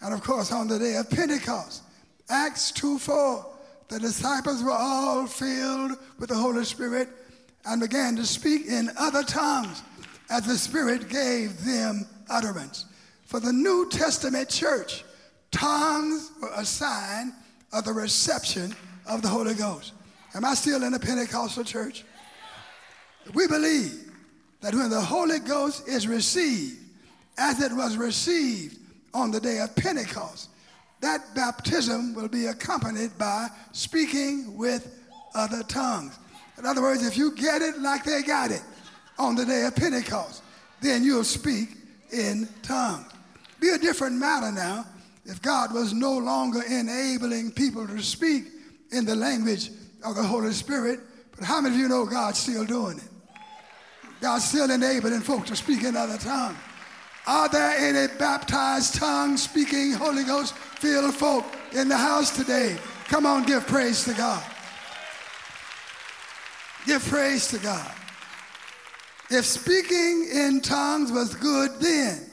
And 0.00 0.14
of 0.14 0.22
course, 0.22 0.52
on 0.52 0.68
the 0.68 0.78
day 0.78 0.96
of 0.96 1.10
Pentecost, 1.10 1.82
Acts 2.28 2.70
2 2.72 2.98
4, 2.98 3.46
the 3.88 3.98
disciples 3.98 4.62
were 4.62 4.72
all 4.72 5.26
filled 5.26 5.92
with 6.18 6.28
the 6.28 6.34
Holy 6.34 6.64
Spirit 6.64 7.08
and 7.64 7.80
began 7.80 8.16
to 8.16 8.26
speak 8.26 8.66
in 8.66 8.90
other 8.98 9.22
tongues 9.22 9.82
as 10.30 10.46
the 10.46 10.56
Spirit 10.56 11.08
gave 11.08 11.64
them 11.64 12.06
utterance. 12.28 12.84
For 13.24 13.40
the 13.40 13.52
New 13.52 13.88
Testament 13.90 14.48
church, 14.48 15.04
tongues 15.50 16.30
were 16.40 16.50
a 16.54 16.64
sign 16.64 17.32
of 17.72 17.84
the 17.84 17.92
reception 17.92 18.74
of 19.06 19.22
the 19.22 19.28
Holy 19.28 19.54
Ghost. 19.54 19.92
Am 20.34 20.44
I 20.44 20.54
still 20.54 20.82
in 20.82 20.92
the 20.92 21.00
Pentecostal 21.00 21.64
church? 21.64 22.04
We 23.34 23.46
believe 23.46 24.10
that 24.60 24.74
when 24.74 24.90
the 24.90 25.00
Holy 25.00 25.38
Ghost 25.38 25.88
is 25.88 26.06
received, 26.06 26.78
as 27.38 27.62
it 27.62 27.72
was 27.72 27.96
received 27.96 28.78
on 29.14 29.30
the 29.30 29.40
day 29.40 29.60
of 29.60 29.74
Pentecost, 29.76 30.50
that 31.00 31.34
baptism 31.34 32.14
will 32.14 32.28
be 32.28 32.46
accompanied 32.46 33.16
by 33.16 33.48
speaking 33.72 34.56
with 34.56 35.00
other 35.34 35.62
tongues. 35.62 36.18
In 36.58 36.66
other 36.66 36.82
words, 36.82 37.06
if 37.06 37.16
you 37.16 37.34
get 37.36 37.62
it 37.62 37.78
like 37.78 38.04
they 38.04 38.22
got 38.22 38.50
it 38.50 38.62
on 39.18 39.36
the 39.36 39.44
day 39.44 39.64
of 39.64 39.76
Pentecost, 39.76 40.42
then 40.80 41.04
you'll 41.04 41.24
speak 41.24 41.68
in 42.12 42.48
tongues. 42.62 43.06
Be 43.60 43.70
a 43.70 43.78
different 43.78 44.16
matter 44.16 44.50
now 44.50 44.84
if 45.24 45.40
God 45.40 45.72
was 45.72 45.92
no 45.92 46.16
longer 46.18 46.62
enabling 46.68 47.52
people 47.52 47.86
to 47.86 48.02
speak 48.02 48.46
in 48.90 49.04
the 49.04 49.14
language 49.14 49.70
of 50.04 50.16
the 50.16 50.22
Holy 50.22 50.52
Spirit. 50.52 51.00
But 51.36 51.44
how 51.44 51.60
many 51.60 51.76
of 51.76 51.80
you 51.80 51.88
know 51.88 52.06
God's 52.06 52.38
still 52.38 52.64
doing 52.64 52.98
it? 52.98 53.08
God's 54.20 54.44
still 54.44 54.70
enabling 54.70 55.20
folks 55.20 55.50
to 55.50 55.56
speak 55.56 55.84
in 55.84 55.96
other 55.96 56.18
tongues. 56.18 56.58
Are 57.28 57.46
there 57.46 57.76
any 57.76 58.10
baptized 58.14 58.94
tongue 58.94 59.36
speaking 59.36 59.92
Holy 59.92 60.24
Ghost 60.24 60.54
filled 60.54 61.14
folk 61.14 61.44
in 61.72 61.86
the 61.86 61.96
house 61.96 62.34
today? 62.34 62.78
Come 63.04 63.26
on, 63.26 63.44
give 63.44 63.66
praise 63.66 64.02
to 64.04 64.14
God. 64.14 64.42
Give 66.86 67.04
praise 67.04 67.48
to 67.48 67.58
God. 67.58 67.92
If 69.28 69.44
speaking 69.44 70.26
in 70.32 70.62
tongues 70.62 71.12
was 71.12 71.34
good 71.34 71.72
then, 71.80 72.30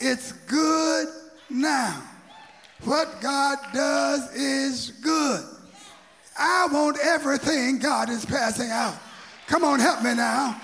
it's 0.00 0.32
good 0.48 1.06
now. 1.48 2.02
What 2.82 3.20
God 3.20 3.58
does 3.72 4.34
is 4.34 4.90
good. 5.00 5.44
I 6.36 6.66
want 6.72 6.98
everything 7.04 7.78
God 7.78 8.10
is 8.10 8.26
passing 8.26 8.70
out. 8.70 8.96
Come 9.46 9.62
on, 9.62 9.78
help 9.78 10.02
me 10.02 10.14
now. 10.14 10.60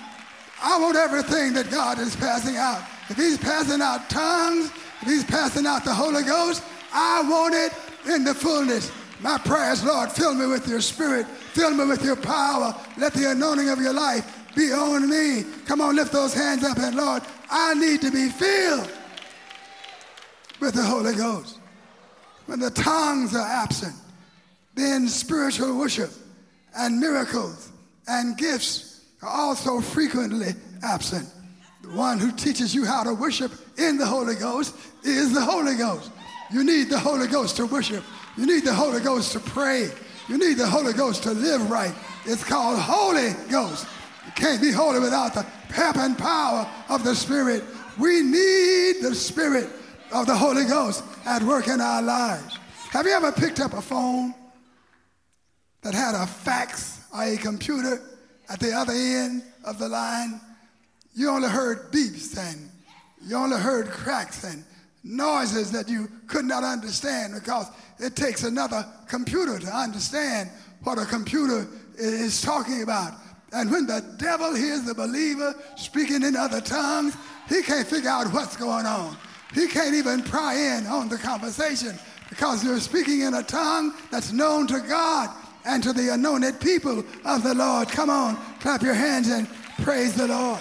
I 0.61 0.77
want 0.77 0.97
everything 0.97 1.53
that 1.53 1.71
God 1.71 1.99
is 1.99 2.17
passing 2.17 2.57
out. 2.57 2.83
If 3.09 3.17
He's 3.17 3.37
passing 3.37 3.81
out 3.81 4.09
tongues, 4.09 4.71
if 5.01 5.07
He's 5.07 5.23
passing 5.23 5.65
out 5.65 5.83
the 5.83 5.93
Holy 5.93 6.23
Ghost, 6.23 6.63
I 6.93 7.21
want 7.29 7.53
it 7.55 7.73
in 8.13 8.23
the 8.23 8.33
fullness. 8.33 8.91
My 9.21 9.37
prayers, 9.37 9.83
Lord, 9.83 10.11
fill 10.11 10.33
me 10.33 10.45
with 10.45 10.67
your 10.67 10.81
spirit, 10.81 11.27
fill 11.27 11.71
me 11.71 11.85
with 11.85 12.03
your 12.03 12.15
power. 12.15 12.75
Let 12.97 13.13
the 13.13 13.31
anointing 13.31 13.69
of 13.69 13.79
your 13.79 13.93
life 13.93 14.45
be 14.55 14.71
on 14.71 15.09
me. 15.09 15.43
Come 15.65 15.81
on, 15.81 15.95
lift 15.95 16.11
those 16.11 16.33
hands 16.33 16.63
up 16.63 16.77
and 16.77 16.95
Lord, 16.95 17.23
I 17.49 17.73
need 17.75 18.01
to 18.01 18.11
be 18.11 18.29
filled 18.29 18.89
with 20.59 20.73
the 20.73 20.83
Holy 20.83 21.15
Ghost. 21.15 21.59
When 22.45 22.59
the 22.59 22.71
tongues 22.71 23.35
are 23.35 23.47
absent, 23.47 23.95
then 24.75 25.07
spiritual 25.07 25.77
worship 25.77 26.11
and 26.77 26.99
miracles 26.99 27.71
and 28.07 28.37
gifts 28.37 29.05
are 29.21 29.29
also 29.29 29.81
frequently 29.81 30.53
absent. 30.83 31.27
The 31.85 31.95
one 31.95 32.19
who 32.19 32.31
teaches 32.31 32.73
you 32.73 32.83
how 32.83 33.03
to 33.03 33.13
worship 33.13 33.51
in 33.77 33.97
the 33.97 34.05
Holy 34.05 34.33
Ghost 34.33 34.75
is 35.03 35.33
the 35.33 35.41
Holy 35.41 35.75
Ghost. 35.75 36.09
You 36.51 36.63
need 36.63 36.89
the 36.89 36.97
Holy 36.97 37.27
Ghost 37.27 37.57
to 37.57 37.67
worship. 37.67 38.03
You 38.37 38.47
need 38.47 38.63
the 38.65 38.73
Holy 38.73 38.99
Ghost 39.01 39.33
to 39.33 39.39
pray. 39.39 39.91
You 40.27 40.39
need 40.39 40.57
the 40.57 40.65
Holy 40.65 40.93
Ghost 40.93 41.21
to 41.23 41.31
live 41.31 41.69
right. 41.69 41.93
It's 42.25 42.43
called 42.43 42.79
Holy 42.79 43.33
Ghost. 43.51 43.85
You 44.25 44.31
can't 44.31 44.61
be 44.61 44.71
holy 44.71 44.99
without 44.99 45.35
the 45.35 45.45
pep 45.69 45.97
and 45.97 46.17
power 46.17 46.67
of 46.89 47.03
the 47.03 47.15
Spirit. 47.15 47.63
We 47.99 48.21
need 48.21 49.03
the 49.03 49.13
Spirit 49.13 49.69
of 50.11 50.25
the 50.25 50.35
Holy 50.35 50.65
Ghost 50.65 51.03
at 51.25 51.43
work 51.43 51.67
in 51.67 51.81
our 51.81 52.01
lives. 52.01 52.57
Have 52.89 53.05
you 53.05 53.11
ever 53.11 53.31
picked 53.31 53.59
up 53.59 53.73
a 53.73 53.81
phone 53.81 54.33
that 55.83 55.93
had 55.93 56.15
a 56.15 56.25
fax 56.25 57.01
or 57.13 57.23
a 57.23 57.37
computer 57.37 58.01
at 58.49 58.59
the 58.59 58.71
other 58.71 58.93
end 58.93 59.43
of 59.63 59.77
the 59.77 59.87
line? 59.87 60.41
You 61.15 61.29
only 61.29 61.49
heard 61.49 61.91
beeps 61.91 62.37
and 62.37 62.69
you 63.25 63.35
only 63.37 63.57
heard 63.57 63.87
cracks 63.87 64.43
and 64.43 64.63
noises 65.03 65.71
that 65.71 65.87
you 65.87 66.09
could 66.27 66.45
not 66.45 66.63
understand 66.63 67.33
because 67.33 67.67
it 67.99 68.15
takes 68.15 68.43
another 68.43 68.85
computer 69.07 69.57
to 69.57 69.67
understand 69.67 70.49
what 70.83 70.97
a 70.97 71.05
computer 71.05 71.67
is 71.97 72.41
talking 72.41 72.83
about. 72.83 73.13
And 73.53 73.71
when 73.71 73.87
the 73.87 74.03
devil 74.17 74.53
hears 74.53 74.83
the 74.83 74.93
believer 74.93 75.55
speaking 75.77 76.21
in 76.23 76.35
other 76.35 76.59
tongues, 76.59 77.15
he 77.47 77.61
can't 77.61 77.87
figure 77.87 78.09
out 78.09 78.31
what's 78.33 78.57
going 78.57 78.85
on. 78.85 79.15
He 79.53 79.67
can't 79.67 79.95
even 79.95 80.21
pry 80.21 80.55
in 80.55 80.85
on 80.87 81.07
the 81.07 81.17
conversation 81.17 81.97
because 82.29 82.63
you're 82.63 82.79
speaking 82.81 83.21
in 83.21 83.35
a 83.35 83.43
tongue 83.43 83.93
that's 84.11 84.33
known 84.33 84.67
to 84.67 84.81
God 84.81 85.29
and 85.65 85.81
to 85.83 85.93
the 85.93 86.13
anointed 86.13 86.59
people 86.59 87.05
of 87.23 87.43
the 87.43 87.53
Lord. 87.53 87.87
Come 87.87 88.09
on, 88.09 88.35
clap 88.59 88.81
your 88.81 88.93
hands 88.93 89.29
and 89.29 89.47
praise 89.81 90.13
the 90.15 90.27
Lord. 90.27 90.59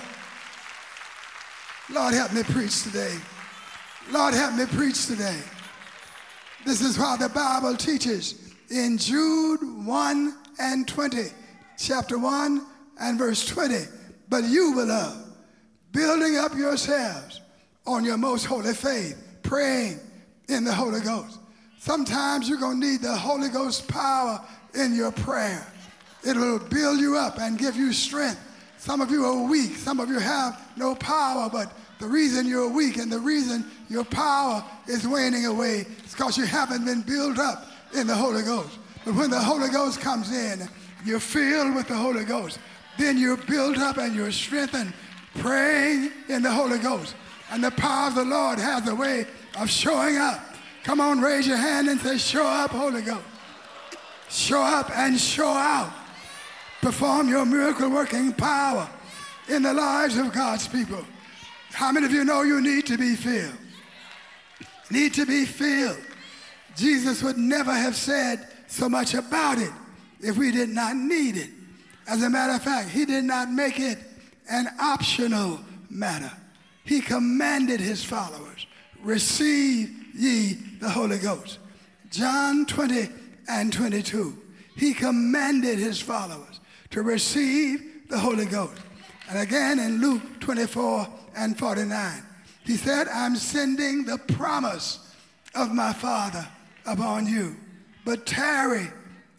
Lord, 1.91 2.15
help 2.15 2.33
me 2.33 2.43
preach 2.43 2.83
today. 2.83 3.15
Lord, 4.11 4.35
help 4.35 4.55
me 4.55 4.65
preach 4.67 5.07
today. 5.07 5.39
This 6.65 6.81
is 6.81 6.99
why 6.99 7.17
the 7.19 7.29
Bible 7.29 7.77
teaches 7.77 8.55
in 8.71 8.97
Jude 8.97 9.61
1 9.85 10.39
and 10.59 10.89
20, 10.89 11.25
chapter 11.79 12.19
1 12.19 12.67
and 13.01 13.19
verse 13.19 13.45
20. 13.47 13.77
But 14.31 14.45
you, 14.45 14.73
beloved, 14.75 15.31
building 15.93 16.39
up 16.39 16.55
yourselves 16.55 17.43
on 17.87 18.03
your 18.03 18.17
most 18.17 18.47
holy 18.47 18.73
faith, 18.73 19.23
praying 19.43 20.01
in 20.49 20.65
the 20.65 20.73
Holy 20.73 21.01
Ghost. 21.01 21.39
Sometimes 21.79 22.49
you're 22.49 22.59
going 22.59 22.81
to 22.81 22.87
need 22.87 23.03
the 23.03 23.15
Holy 23.15 23.51
Ghost 23.51 23.87
power 23.89 24.43
in 24.75 24.95
your 24.95 25.13
prayer. 25.13 25.67
It 26.23 26.35
will 26.35 26.59
build 26.59 26.99
you 26.99 27.19
up 27.19 27.39
and 27.39 27.59
give 27.59 27.77
you 27.77 27.93
strength. 27.93 28.41
Some 28.85 29.01
of 29.01 29.11
you 29.11 29.25
are 29.25 29.49
weak. 29.49 29.77
Some 29.77 29.99
of 29.99 30.11
you 30.11 30.19
have 30.19 30.61
no 30.77 30.95
power, 30.95 31.49
but 31.51 31.73
the 31.99 32.07
reason 32.07 32.47
you're 32.47 32.69
weak 32.69 32.99
and 32.99 33.11
the 33.11 33.19
reason 33.19 33.65
your 33.89 34.05
power 34.05 34.63
is 34.87 35.09
waning 35.09 35.47
away 35.47 35.87
is 36.05 36.13
because 36.13 36.37
you 36.37 36.45
haven't 36.45 36.85
been 36.85 37.01
built 37.01 37.39
up 37.39 37.67
in 37.95 38.07
the 38.07 38.15
Holy 38.15 38.43
Ghost. 38.43 38.79
But 39.07 39.15
when 39.15 39.31
the 39.31 39.41
Holy 39.41 39.71
Ghost 39.71 40.03
comes 40.03 40.31
in, 40.31 40.69
you're 41.03 41.19
filled 41.19 41.75
with 41.75 41.89
the 41.89 41.95
Holy 41.95 42.27
Ghost. 42.27 42.59
Then 42.99 43.17
you're 43.17 43.39
built 43.39 43.79
up 43.79 43.97
and 43.97 44.15
you're 44.15 44.31
strengthened 44.31 44.93
praying 45.37 46.13
in 46.29 46.43
the 46.43 46.51
Holy 46.51 46.79
Ghost. 46.79 47.15
And 47.53 47.65
the 47.65 47.71
power 47.71 48.09
of 48.09 48.17
the 48.17 48.25
Lord 48.27 48.59
has 48.59 48.87
a 48.87 48.95
way 48.95 49.27
of 49.59 49.71
showing 49.71 50.19
up. 50.19 50.45
Come 50.83 51.01
on, 51.01 51.23
raise 51.23 51.47
your 51.47 51.57
hand 51.57 51.89
and 51.89 51.99
say, 51.99 52.19
Show 52.19 52.47
up, 52.47 52.73
Holy 52.73 53.01
Ghost. 53.01 53.25
Show 54.29 54.61
up 54.61 54.91
and 54.91 55.19
show 55.19 55.49
out. 55.49 55.91
Perform 56.85 57.31
your 57.31 57.47
miracle 57.47 57.89
working 57.89 58.31
power 58.35 58.87
in 59.49 59.63
the 59.63 59.73
lives 59.73 60.19
of 60.19 60.35
God's 60.35 60.69
people. 60.69 61.03
How 61.71 61.91
many 61.91 62.05
of 62.05 62.13
you 62.13 62.27
know 62.27 62.43
you 62.43 62.61
need 62.61 62.85
to 62.89 62.99
be 62.99 63.17
filled? 63.17 63.57
Need 64.91 65.15
to 65.15 65.25
be 65.25 65.47
filled. 65.47 65.97
Jesus 66.77 67.23
would 67.23 67.39
never 67.39 67.73
have 67.73 67.97
said 67.97 68.47
so 68.67 68.87
much 68.87 69.15
about 69.15 69.57
it 69.57 69.71
if 70.21 70.37
we 70.37 70.53
did 70.53 70.69
not 70.69 70.95
need 70.95 71.39
it. 71.39 71.49
As 72.07 72.23
a 72.23 72.29
matter 72.29 72.53
of 72.53 72.63
fact, 72.63 72.91
he 72.91 73.07
did 73.07 73.25
not 73.25 73.51
make 73.51 73.81
it 73.81 73.97
an 74.51 74.67
optional 74.79 75.61
matter. 75.89 76.33
He 76.85 77.01
commanded 77.01 77.81
his 77.81 78.05
followers, 78.05 78.67
receive 79.03 79.91
ye 80.15 80.59
the 80.81 80.91
Holy 80.91 81.17
Ghost. 81.17 81.61
John 82.11 82.67
20 82.67 83.09
and 83.49 83.73
22. 83.73 84.37
He 84.77 84.93
commanded 84.93 85.79
his 85.79 85.99
followers 85.99 86.54
to 86.95 87.03
receive 87.03 88.09
the 88.09 88.17
Holy 88.17 88.47
Ghost. 88.47 88.81
And 89.29 89.41
again 89.41 89.81
in 89.81 90.01
Luke 90.01 90.23
24 90.39 91.09
and 91.37 91.59
49. 91.59 92.23
He 92.65 92.77
said, 92.77 93.09
I'm 93.09 93.35
sending 93.35 94.05
the 94.05 94.19
promise 94.19 95.01
of 95.57 95.73
my 95.73 95.93
Father 95.93 96.47
upon 96.87 97.27
you. 97.27 97.57
But 98.05 98.27
tarry 98.27 98.87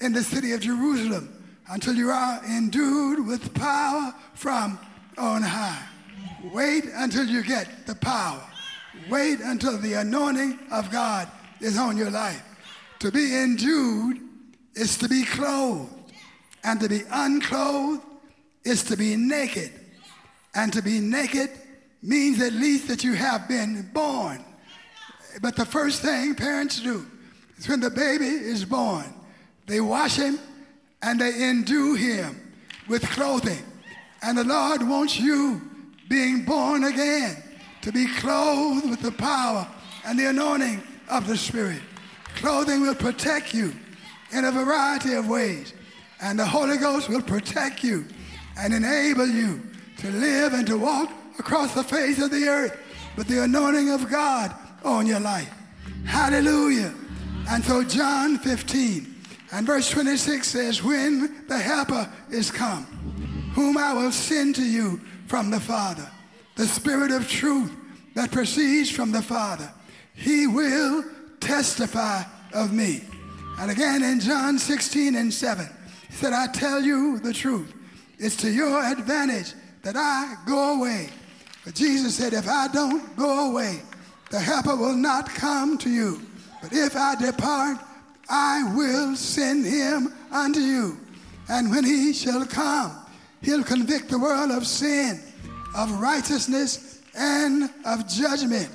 in 0.01 0.11
the 0.11 0.21
city 0.21 0.51
of 0.51 0.59
Jerusalem 0.59 1.31
until 1.69 1.95
you 1.95 2.09
are 2.09 2.41
endued 2.45 3.25
with 3.25 3.53
power 3.53 4.13
from 4.33 4.77
on 5.17 5.41
high. 5.41 5.87
Wait 6.51 6.83
until 6.93 7.25
you 7.25 7.41
get 7.41 7.87
the 7.87 7.95
power. 7.95 8.43
Wait 9.09 9.39
until 9.39 9.77
the 9.77 9.93
anointing 9.93 10.59
of 10.73 10.91
God 10.91 11.29
is 11.61 11.77
on 11.77 11.95
your 11.95 12.11
life. 12.11 12.43
To 12.99 13.13
be 13.13 13.33
endued 13.33 14.19
is 14.73 14.97
to 14.97 15.07
be 15.07 15.23
clothed, 15.23 15.94
and 16.65 16.81
to 16.81 16.89
be 16.89 17.03
unclothed 17.11 18.01
is 18.63 18.83
to 18.83 18.97
be 18.97 19.15
naked. 19.15 19.71
And 20.55 20.73
to 20.73 20.81
be 20.81 20.99
naked 20.99 21.49
means 22.01 22.41
at 22.41 22.53
least 22.53 22.87
that 22.87 23.03
you 23.03 23.13
have 23.13 23.47
been 23.47 23.89
born. 23.93 24.43
But 25.41 25.55
the 25.55 25.65
first 25.65 26.01
thing 26.01 26.33
parents 26.35 26.81
do 26.81 27.05
is 27.57 27.69
when 27.69 27.79
the 27.79 27.89
baby 27.89 28.25
is 28.25 28.65
born, 28.65 29.05
they 29.67 29.79
wash 29.79 30.15
him 30.15 30.39
and 31.01 31.21
they 31.21 31.49
endue 31.49 31.93
him 31.93 32.53
with 32.87 33.03
clothing. 33.09 33.63
And 34.23 34.37
the 34.37 34.43
Lord 34.43 34.81
wants 34.87 35.19
you 35.19 35.61
being 36.09 36.45
born 36.45 36.83
again 36.83 37.37
to 37.81 37.91
be 37.91 38.07
clothed 38.07 38.89
with 38.89 39.01
the 39.01 39.11
power 39.11 39.67
and 40.05 40.17
the 40.17 40.29
anointing 40.29 40.81
of 41.09 41.27
the 41.27 41.37
Spirit. 41.37 41.81
Clothing 42.35 42.81
will 42.81 42.95
protect 42.95 43.53
you 43.53 43.73
in 44.31 44.45
a 44.45 44.51
variety 44.51 45.13
of 45.13 45.29
ways, 45.29 45.73
and 46.25 46.39
the 46.39 46.45
Holy 46.45 46.77
Ghost 46.77 47.07
will 47.07 47.21
protect 47.21 47.83
you 47.83 48.03
and 48.57 48.73
enable 48.73 49.27
you 49.27 49.61
to 49.99 50.09
live 50.09 50.53
and 50.53 50.65
to 50.65 50.75
walk 50.75 51.11
across 51.37 51.75
the 51.75 51.83
face 51.83 52.19
of 52.19 52.31
the 52.31 52.47
earth 52.47 52.75
with 53.15 53.27
the 53.27 53.43
anointing 53.43 53.91
of 53.91 54.09
God 54.09 54.51
on 54.83 55.05
your 55.05 55.19
life. 55.19 55.53
Hallelujah. 56.03 56.91
And 57.47 57.63
so, 57.63 57.83
John 57.83 58.39
15 58.39 59.15
and 59.51 59.67
verse 59.67 59.87
26 59.91 60.47
says, 60.47 60.83
When 60.83 61.45
the 61.47 61.59
Helper 61.59 62.11
is 62.31 62.49
come, 62.49 62.85
whom 63.53 63.77
I 63.77 63.93
will 63.93 64.11
send 64.11 64.55
to 64.55 64.65
you 64.65 64.99
from 65.27 65.51
the 65.51 65.59
Father, 65.59 66.09
the 66.55 66.65
Spirit 66.65 67.11
of 67.11 67.29
truth 67.29 67.71
that 68.15 68.31
proceeds 68.31 68.89
from 68.89 69.11
the 69.11 69.21
Father, 69.21 69.71
he 70.15 70.47
will 70.47 71.03
testify 71.39 72.23
of 72.51 72.73
me. 72.73 73.03
And 73.59 73.69
again 73.69 74.01
in 74.01 74.19
John 74.19 74.57
16 74.57 75.15
and 75.15 75.31
7, 75.31 75.69
he 76.15 76.21
said, 76.21 76.31
I 76.31 76.47
tell 76.47 76.81
you 76.81 77.19
the 77.19 77.33
truth. 77.33 77.73
It's 78.19 78.37
to 78.37 78.49
your 78.49 78.81
advantage 78.81 79.53
that 79.81 79.97
I 79.97 80.35
go 80.47 80.77
away. 80.77 81.09
But 81.65 81.75
Jesus 81.75 82.15
said, 82.15 82.31
If 82.31 82.47
I 82.47 82.69
don't 82.69 83.17
go 83.17 83.51
away, 83.51 83.81
the 84.31 84.39
helper 84.39 84.77
will 84.77 84.95
not 84.95 85.27
come 85.27 85.77
to 85.79 85.89
you. 85.89 86.21
But 86.61 86.71
if 86.71 86.95
I 86.95 87.15
depart, 87.15 87.79
I 88.29 88.73
will 88.73 89.17
send 89.17 89.65
him 89.65 90.13
unto 90.31 90.61
you. 90.61 90.97
And 91.49 91.69
when 91.69 91.83
he 91.83 92.13
shall 92.13 92.45
come, 92.45 92.95
he'll 93.41 93.65
convict 93.65 94.07
the 94.07 94.17
world 94.17 94.51
of 94.51 94.65
sin, 94.65 95.19
of 95.75 95.91
righteousness, 95.99 97.01
and 97.13 97.69
of 97.85 98.07
judgment. 98.07 98.69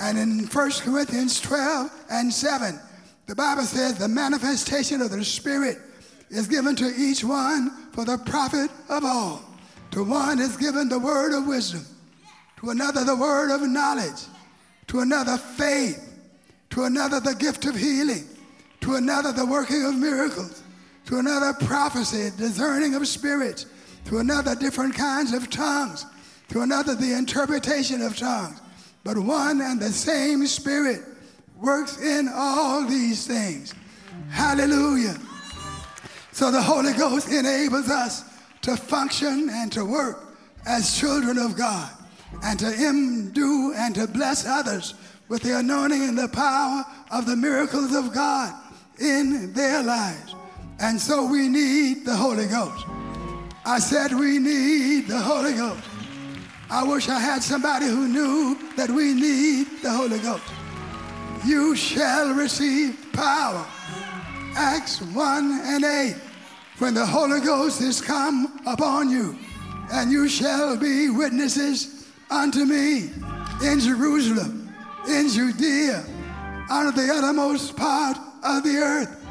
And 0.00 0.18
in 0.18 0.46
1 0.48 0.70
Corinthians 0.80 1.40
12 1.42 2.06
and 2.10 2.32
7, 2.32 2.80
the 3.28 3.36
Bible 3.36 3.62
says 3.62 3.98
the 3.98 4.08
manifestation 4.08 5.00
of 5.00 5.12
the 5.12 5.24
Spirit 5.24 5.78
is 6.32 6.48
given 6.48 6.74
to 6.74 6.92
each 6.96 7.22
one 7.22 7.70
for 7.92 8.04
the 8.04 8.16
profit 8.18 8.70
of 8.88 9.04
all. 9.04 9.42
To 9.92 10.02
one 10.02 10.40
is 10.40 10.56
given 10.56 10.88
the 10.88 10.98
word 10.98 11.36
of 11.36 11.46
wisdom, 11.46 11.84
to 12.60 12.70
another 12.70 13.04
the 13.04 13.14
word 13.14 13.54
of 13.54 13.60
knowledge, 13.68 14.22
to 14.86 15.00
another 15.00 15.36
faith, 15.36 16.08
to 16.70 16.84
another 16.84 17.20
the 17.20 17.34
gift 17.34 17.66
of 17.66 17.76
healing, 17.76 18.26
to 18.80 18.94
another 18.94 19.32
the 19.32 19.44
working 19.44 19.84
of 19.84 19.94
miracles, 19.94 20.62
to 21.04 21.18
another 21.18 21.52
prophecy, 21.66 22.30
discerning 22.38 22.94
of 22.94 23.06
spirits, 23.06 23.66
to 24.06 24.18
another 24.18 24.54
different 24.54 24.94
kinds 24.94 25.34
of 25.34 25.50
tongues, 25.50 26.06
to 26.48 26.62
another 26.62 26.94
the 26.94 27.12
interpretation 27.12 28.00
of 28.00 28.16
tongues. 28.16 28.58
But 29.04 29.18
one 29.18 29.60
and 29.60 29.78
the 29.78 29.90
same 29.90 30.46
Spirit 30.46 31.02
works 31.60 32.00
in 32.00 32.30
all 32.32 32.86
these 32.86 33.26
things. 33.26 33.74
Hallelujah. 34.30 35.18
So 36.32 36.50
the 36.50 36.62
Holy 36.62 36.94
Ghost 36.94 37.28
enables 37.28 37.88
us 37.88 38.24
to 38.62 38.76
function 38.76 39.48
and 39.50 39.70
to 39.72 39.84
work 39.84 40.34
as 40.66 40.98
children 40.98 41.38
of 41.38 41.56
God 41.56 41.90
and 42.42 42.58
to 42.58 42.66
endue 42.66 43.74
and 43.76 43.94
to 43.94 44.06
bless 44.06 44.46
others 44.46 44.94
with 45.28 45.42
the 45.42 45.58
anointing 45.58 46.02
and 46.02 46.18
the 46.18 46.28
power 46.28 46.84
of 47.10 47.26
the 47.26 47.36
miracles 47.36 47.94
of 47.94 48.14
God 48.14 48.54
in 48.98 49.52
their 49.52 49.82
lives. 49.82 50.34
And 50.80 51.00
so 51.00 51.26
we 51.26 51.48
need 51.48 52.06
the 52.06 52.16
Holy 52.16 52.46
Ghost. 52.46 52.86
I 53.64 53.78
said 53.78 54.12
we 54.12 54.38
need 54.38 55.08
the 55.08 55.20
Holy 55.20 55.52
Ghost. 55.52 55.84
I 56.70 56.82
wish 56.84 57.08
I 57.08 57.20
had 57.20 57.42
somebody 57.42 57.86
who 57.86 58.08
knew 58.08 58.58
that 58.76 58.90
we 58.90 59.12
need 59.12 59.66
the 59.82 59.90
Holy 59.90 60.18
Ghost. 60.18 60.42
You 61.44 61.76
shall 61.76 62.34
receive 62.34 62.98
power. 63.12 63.66
Acts 64.56 65.00
1 65.00 65.60
and 65.64 65.84
8. 65.84 66.16
When 66.78 66.94
the 66.94 67.06
Holy 67.06 67.40
Ghost 67.40 67.80
is 67.80 68.00
come 68.00 68.60
upon 68.66 69.10
you, 69.10 69.38
and 69.92 70.10
you 70.10 70.28
shall 70.28 70.76
be 70.76 71.10
witnesses 71.10 72.06
unto 72.30 72.64
me 72.64 73.10
in 73.62 73.80
Jerusalem, 73.80 74.72
in 75.08 75.28
Judea, 75.28 76.04
under 76.70 76.92
the 76.92 77.12
uttermost 77.12 77.76
part 77.76 78.16
of 78.42 78.62
the 78.64 78.76
earth, 78.76 79.24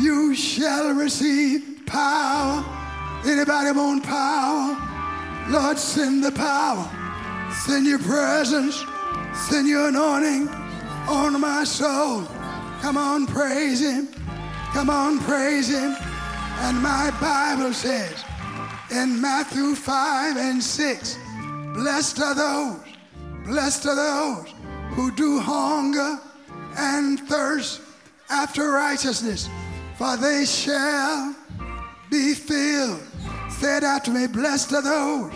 you 0.00 0.34
shall 0.34 0.92
receive 0.92 1.82
power. 1.86 2.64
Anybody 3.24 3.72
want 3.72 4.04
power? 4.04 4.76
Lord, 5.48 5.78
send 5.78 6.22
the 6.22 6.32
power. 6.32 6.88
Send 7.64 7.86
your 7.86 7.98
presence. 7.98 8.84
Send 9.48 9.66
your 9.66 9.88
anointing 9.88 10.48
on 11.08 11.40
my 11.40 11.64
soul. 11.64 12.24
Come 12.80 12.96
on, 12.96 13.26
praise 13.26 13.80
him. 13.80 14.08
Come 14.72 14.90
on, 14.90 15.18
praise 15.20 15.68
him. 15.68 15.96
And 16.60 16.82
my 16.82 17.10
Bible 17.20 17.72
says 17.72 18.24
in 18.90 19.20
Matthew 19.20 19.74
5 19.74 20.36
and 20.36 20.62
6, 20.62 21.18
blessed 21.74 22.20
are 22.20 22.34
those, 22.34 22.80
blessed 23.46 23.86
are 23.86 23.96
those 23.96 24.54
who 24.90 25.10
do 25.12 25.38
hunger 25.38 26.18
and 26.76 27.20
thirst 27.20 27.80
after 28.30 28.72
righteousness, 28.72 29.48
for 29.96 30.16
they 30.16 30.44
shall 30.44 31.34
be 32.10 32.34
filled. 32.34 33.00
Say 33.50 33.78
it 33.78 33.84
after 33.84 34.10
me, 34.10 34.26
blessed 34.26 34.72
are 34.72 34.82
those 34.82 35.32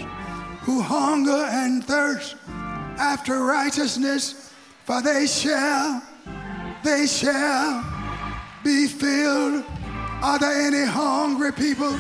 who 0.60 0.80
hunger 0.80 1.46
and 1.50 1.84
thirst 1.84 2.36
after 2.98 3.44
righteousness, 3.44 4.52
for 4.84 5.00
they 5.02 5.26
shall, 5.26 6.02
they 6.84 7.06
shall 7.06 7.91
be 8.64 8.86
filled. 8.86 9.64
Are 10.22 10.38
there 10.38 10.66
any 10.66 10.84
hungry 10.84 11.52
people 11.52 11.92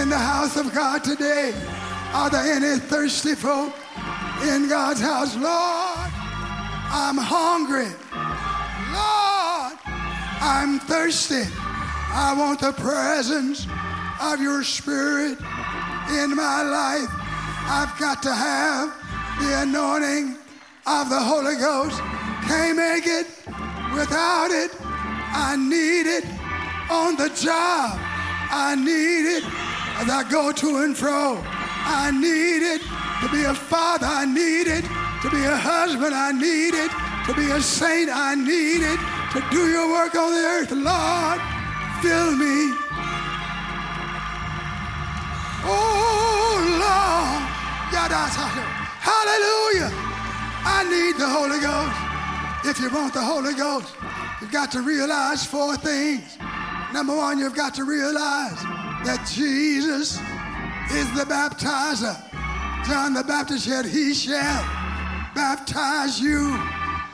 in 0.00 0.08
the 0.08 0.18
house 0.18 0.56
of 0.56 0.74
God 0.74 1.04
today? 1.04 1.52
Are 2.12 2.30
there 2.30 2.54
any 2.54 2.78
thirsty 2.78 3.34
folk 3.34 3.74
in 4.42 4.68
God's 4.68 5.00
house? 5.00 5.34
Lord, 5.34 6.10
I'm 6.90 7.18
hungry. 7.18 7.88
Lord, 8.92 9.78
I'm 10.40 10.78
thirsty. 10.80 11.42
I 12.14 12.34
want 12.36 12.60
the 12.60 12.72
presence 12.72 13.66
of 14.20 14.40
your 14.40 14.62
spirit 14.62 15.38
in 16.10 16.36
my 16.36 16.62
life. 16.62 17.08
I've 17.64 17.98
got 17.98 18.22
to 18.24 18.34
have 18.34 18.92
the 19.40 19.62
anointing 19.62 20.36
of 20.86 21.08
the 21.08 21.20
Holy 21.20 21.56
Ghost. 21.56 21.98
Can't 22.46 22.76
make 22.76 23.06
it 23.06 23.26
without 23.94 24.50
it. 24.50 24.81
I 25.32 25.56
need 25.56 26.06
it 26.06 26.24
on 26.90 27.16
the 27.16 27.28
job. 27.30 27.98
I 28.50 28.74
need 28.76 29.24
it 29.36 29.44
as 29.96 30.08
I 30.10 30.24
go 30.30 30.52
to 30.52 30.84
and 30.84 30.96
fro. 30.96 31.40
I 31.84 32.10
need 32.10 32.62
it 32.62 32.82
to 33.22 33.28
be 33.32 33.44
a 33.44 33.54
father. 33.54 34.06
I 34.06 34.24
need 34.26 34.68
it 34.68 34.84
to 35.22 35.30
be 35.30 35.42
a 35.44 35.56
husband. 35.56 36.14
I 36.14 36.32
need 36.32 36.74
it 36.74 36.90
to 37.26 37.34
be 37.34 37.50
a 37.50 37.60
saint. 37.60 38.10
I 38.12 38.34
need 38.34 38.82
it 38.82 39.00
to 39.32 39.40
do 39.50 39.68
your 39.68 39.88
work 39.88 40.14
on 40.14 40.32
the 40.32 40.44
earth. 40.56 40.70
Lord, 40.70 41.40
fill 42.02 42.36
me. 42.36 42.76
Oh, 45.64 46.58
Lord. 46.80 47.42
Hallelujah. 49.02 49.90
I 50.64 50.84
need 50.84 51.16
the 51.18 51.26
Holy 51.26 51.58
Ghost. 51.58 51.96
If 52.64 52.78
you 52.78 52.90
want 52.90 53.14
the 53.14 53.22
Holy 53.22 53.54
Ghost, 53.54 53.94
you've 54.42 54.50
got 54.50 54.72
to 54.72 54.82
realize 54.82 55.46
four 55.46 55.76
things. 55.76 56.36
Number 56.92 57.16
one, 57.16 57.38
you've 57.38 57.54
got 57.54 57.74
to 57.76 57.84
realize 57.84 58.60
that 59.04 59.30
Jesus 59.32 60.18
is 60.92 61.08
the 61.14 61.24
baptizer. 61.24 62.18
John 62.84 63.14
the 63.14 63.22
Baptist 63.22 63.66
said, 63.66 63.86
He 63.86 64.12
shall 64.12 64.62
baptize 65.32 66.20
you 66.20 66.58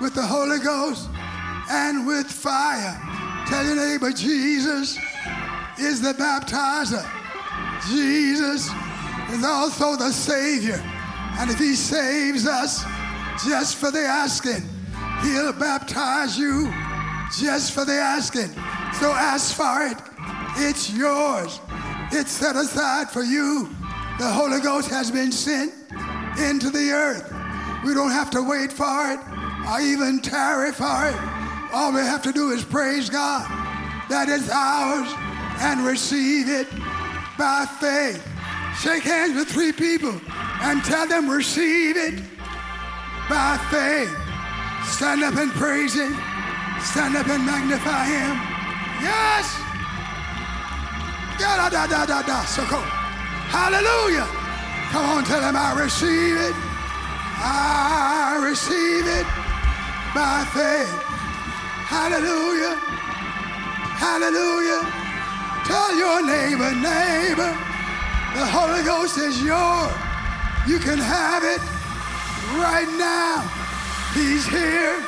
with 0.00 0.14
the 0.14 0.22
Holy 0.22 0.58
Ghost 0.58 1.10
and 1.70 2.06
with 2.06 2.26
fire. 2.26 2.98
Tell 3.46 3.62
your 3.62 3.76
neighbor, 3.76 4.10
Jesus 4.10 4.98
is 5.78 6.00
the 6.00 6.14
baptizer. 6.14 7.06
Jesus 7.90 8.70
is 9.30 9.44
also 9.44 9.96
the 9.96 10.12
Savior. 10.12 10.82
And 11.38 11.50
if 11.50 11.58
He 11.58 11.74
saves 11.74 12.46
us 12.46 12.84
just 13.46 13.76
for 13.76 13.90
the 13.90 14.00
asking, 14.00 14.66
He'll 15.22 15.52
baptize 15.52 16.38
you 16.38 16.72
just 17.36 17.72
for 17.72 17.84
the 17.84 17.92
asking. 17.92 18.48
So 19.00 19.12
ask 19.12 19.54
for 19.54 19.86
it. 19.86 19.98
It's 20.56 20.92
yours. 20.92 21.60
It's 22.10 22.32
set 22.32 22.56
aside 22.56 23.10
for 23.10 23.22
you. 23.22 23.68
The 24.18 24.26
Holy 24.26 24.60
Ghost 24.60 24.90
has 24.90 25.10
been 25.10 25.30
sent 25.30 25.72
into 26.38 26.70
the 26.70 26.90
earth. 26.90 27.32
We 27.84 27.94
don't 27.94 28.10
have 28.10 28.30
to 28.30 28.42
wait 28.42 28.72
for 28.72 29.12
it 29.12 29.20
or 29.70 29.80
even 29.80 30.20
tarry 30.20 30.72
for 30.72 31.06
it. 31.06 31.16
All 31.72 31.92
we 31.92 32.00
have 32.00 32.22
to 32.22 32.32
do 32.32 32.50
is 32.50 32.64
praise 32.64 33.10
God 33.10 33.46
that 34.08 34.28
it's 34.28 34.50
ours 34.50 35.08
and 35.60 35.84
receive 35.84 36.48
it 36.48 36.66
by 37.36 37.66
faith. 37.78 38.26
Shake 38.80 39.02
hands 39.02 39.34
with 39.36 39.48
three 39.48 39.72
people 39.72 40.18
and 40.62 40.82
tell 40.84 41.06
them 41.06 41.28
receive 41.28 41.96
it 41.96 42.14
by 43.28 43.58
faith. 43.70 44.16
Stand 44.88 45.22
up 45.22 45.36
and 45.36 45.50
praise 45.52 45.94
Him. 45.94 46.16
Stand 46.82 47.16
up 47.16 47.28
and 47.28 47.44
magnify 47.44 48.04
Him. 48.06 48.34
Yes. 49.02 49.58
Da 51.38 51.68
da 51.70 51.86
da 51.86 52.06
da 52.06 52.22
da. 52.22 52.44
So 52.44 52.66
go. 52.66 52.80
Hallelujah. 53.48 54.26
Come 54.90 55.04
on, 55.04 55.24
tell 55.24 55.40
him 55.40 55.54
I 55.56 55.78
receive 55.78 56.36
it. 56.36 56.54
I 57.40 58.40
receive 58.42 59.06
it 59.06 59.26
by 60.14 60.44
faith. 60.52 60.92
Hallelujah. 61.88 62.76
Hallelujah. 63.96 64.82
Tell 65.64 65.94
your 65.96 66.20
neighbor, 66.24 66.72
neighbor, 66.74 67.52
the 68.36 68.46
Holy 68.46 68.82
Ghost 68.82 69.18
is 69.18 69.42
yours. 69.42 69.92
You 70.66 70.78
can 70.78 70.98
have 70.98 71.44
it 71.44 71.60
right 72.60 72.88
now. 72.98 73.44
He's 74.14 74.46
here. 74.46 75.07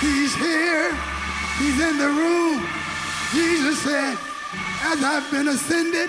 He's 0.00 0.34
here. 0.34 0.96
He's 1.58 1.78
in 1.78 1.98
the 1.98 2.08
room. 2.08 2.66
Jesus 3.32 3.78
said, 3.82 4.16
as 4.82 5.04
I've 5.04 5.30
been 5.30 5.48
ascended 5.48 6.08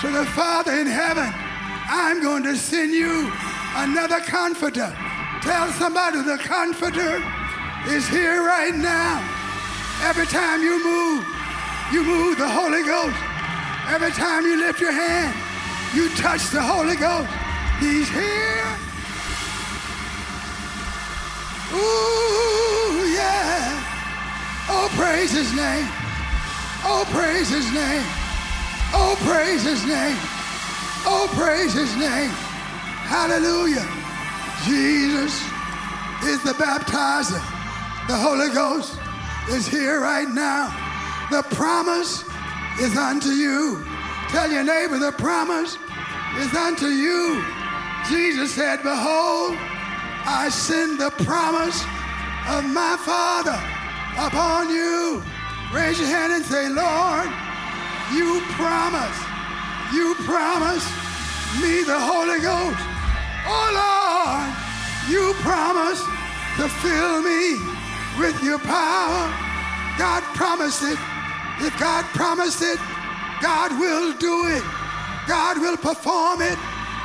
to 0.00 0.10
the 0.10 0.24
Father 0.26 0.72
in 0.72 0.86
heaven, 0.86 1.28
I'm 1.90 2.22
going 2.22 2.44
to 2.44 2.56
send 2.56 2.92
you 2.92 3.32
another 3.74 4.20
comforter. 4.20 4.96
Tell 5.42 5.72
somebody 5.72 6.22
the 6.22 6.38
comforter 6.38 7.20
is 7.88 8.06
here 8.06 8.44
right 8.44 8.74
now. 8.74 9.18
Every 10.04 10.26
time 10.26 10.62
you 10.62 10.82
move, 10.84 11.26
you 11.92 12.04
move 12.04 12.38
the 12.38 12.48
Holy 12.48 12.84
Ghost. 12.84 13.16
Every 13.88 14.12
time 14.12 14.44
you 14.44 14.56
lift 14.56 14.80
your 14.80 14.92
hand, 14.92 15.34
you 15.94 16.08
touch 16.14 16.48
the 16.50 16.62
Holy 16.62 16.96
Ghost. 16.96 17.28
He's 17.80 18.08
here. 18.08 18.66
Ooh. 21.74 22.71
Oh, 24.84 24.88
praise 24.96 25.30
his 25.30 25.54
name. 25.54 25.86
Oh, 26.82 27.06
praise 27.12 27.48
his 27.48 27.72
name. 27.72 28.02
Oh, 28.92 29.14
praise 29.20 29.62
his 29.62 29.86
name. 29.86 30.16
Oh, 31.06 31.30
praise 31.38 31.72
his 31.72 31.94
name. 31.94 32.30
Hallelujah. 33.06 33.86
Jesus 34.66 35.40
is 36.26 36.42
the 36.42 36.54
baptizer. 36.58 37.38
The 38.08 38.16
Holy 38.16 38.52
Ghost 38.52 38.98
is 39.50 39.68
here 39.68 40.00
right 40.00 40.28
now. 40.28 40.74
The 41.30 41.44
promise 41.54 42.24
is 42.80 42.96
unto 42.96 43.28
you. 43.28 43.84
Tell 44.30 44.50
your 44.50 44.64
neighbor 44.64 44.98
the 44.98 45.12
promise 45.12 45.78
is 46.38 46.52
unto 46.56 46.86
you. 46.86 47.40
Jesus 48.08 48.52
said, 48.52 48.82
Behold, 48.82 49.56
I 50.26 50.48
send 50.50 50.98
the 50.98 51.10
promise 51.22 51.80
of 52.48 52.64
my 52.64 52.96
Father 52.98 53.71
upon 54.18 54.68
you. 54.70 55.22
Raise 55.72 55.98
your 55.98 56.08
hand 56.08 56.32
and 56.32 56.44
say, 56.44 56.68
Lord, 56.68 57.28
you 58.12 58.42
promise, 58.58 59.18
you 59.92 60.14
promise 60.28 60.84
me 61.60 61.82
the 61.84 61.98
Holy 61.98 62.40
Ghost. 62.40 62.80
Oh 63.48 63.68
Lord, 63.72 64.48
you 65.08 65.32
promise 65.40 66.00
to 66.56 66.68
fill 66.80 67.22
me 67.22 67.56
with 68.18 68.42
your 68.42 68.58
power. 68.58 69.32
God 69.98 70.22
promised 70.34 70.82
it. 70.82 70.98
If 71.60 71.78
God 71.78 72.04
promised 72.12 72.62
it, 72.62 72.78
God 73.40 73.78
will 73.78 74.12
do 74.18 74.46
it. 74.46 74.62
God 75.26 75.58
will 75.58 75.76
perform 75.76 76.42
it. 76.42 76.58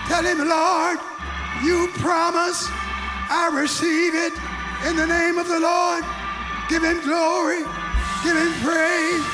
Tell 0.08 0.24
him, 0.24 0.48
Lord, 0.48 1.00
you 1.64 1.90
promise. 2.00 2.68
I 3.30 3.52
receive 3.54 4.16
it 4.16 4.34
in 4.88 4.96
the 4.96 5.06
name 5.06 5.38
of 5.38 5.48
the 5.48 5.60
Lord. 5.60 6.04
Give 6.70 6.84
him 6.84 7.02
glory. 7.02 7.64
Give 8.24 8.36
him 8.36 8.54
praise. 8.64 9.26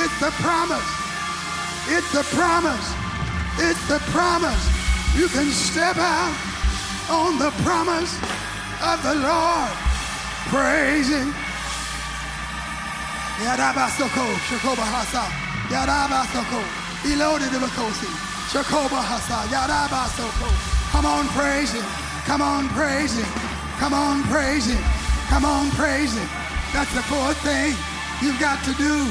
It's 0.00 0.18
the 0.20 0.30
promise. 0.40 0.90
It's 1.88 2.10
the 2.12 2.24
promise. 2.36 2.94
It's 3.58 3.88
the 3.88 3.98
promise. 4.12 4.64
You 5.16 5.28
can 5.28 5.50
step 5.50 5.96
out 5.98 6.34
on 7.10 7.38
the 7.38 7.50
promise 7.62 8.14
of 8.82 9.02
the 9.02 9.14
Lord. 9.14 9.70
Praise 10.48 11.08
him. 11.08 11.34
Yarabasoko, 13.44 14.24
Shakoba 14.48 14.84
Hasa, 14.84 15.24
Yarabasoko, 15.72 16.60
Elode 17.08 17.50
de 17.50 17.58
Bakosi, 17.58 18.08
Shakoba 18.52 19.00
Hasa, 19.00 19.48
Yarabasoko. 19.48 20.48
Come 20.92 21.06
on, 21.06 21.26
praise 21.28 21.72
him. 21.72 21.84
Come 22.26 22.42
on, 22.42 22.68
praise 22.70 23.18
him. 23.18 23.26
Come 23.78 23.94
on, 23.94 24.22
praise 24.24 24.66
him. 24.66 24.82
Come 25.28 25.44
on, 25.44 25.70
praise 25.70 26.16
him. 26.16 26.49
That's 26.72 26.94
the 26.94 27.02
fourth 27.02 27.36
thing 27.42 27.74
you've 28.22 28.40
got 28.40 28.62
to 28.64 28.74
do. 28.74 29.02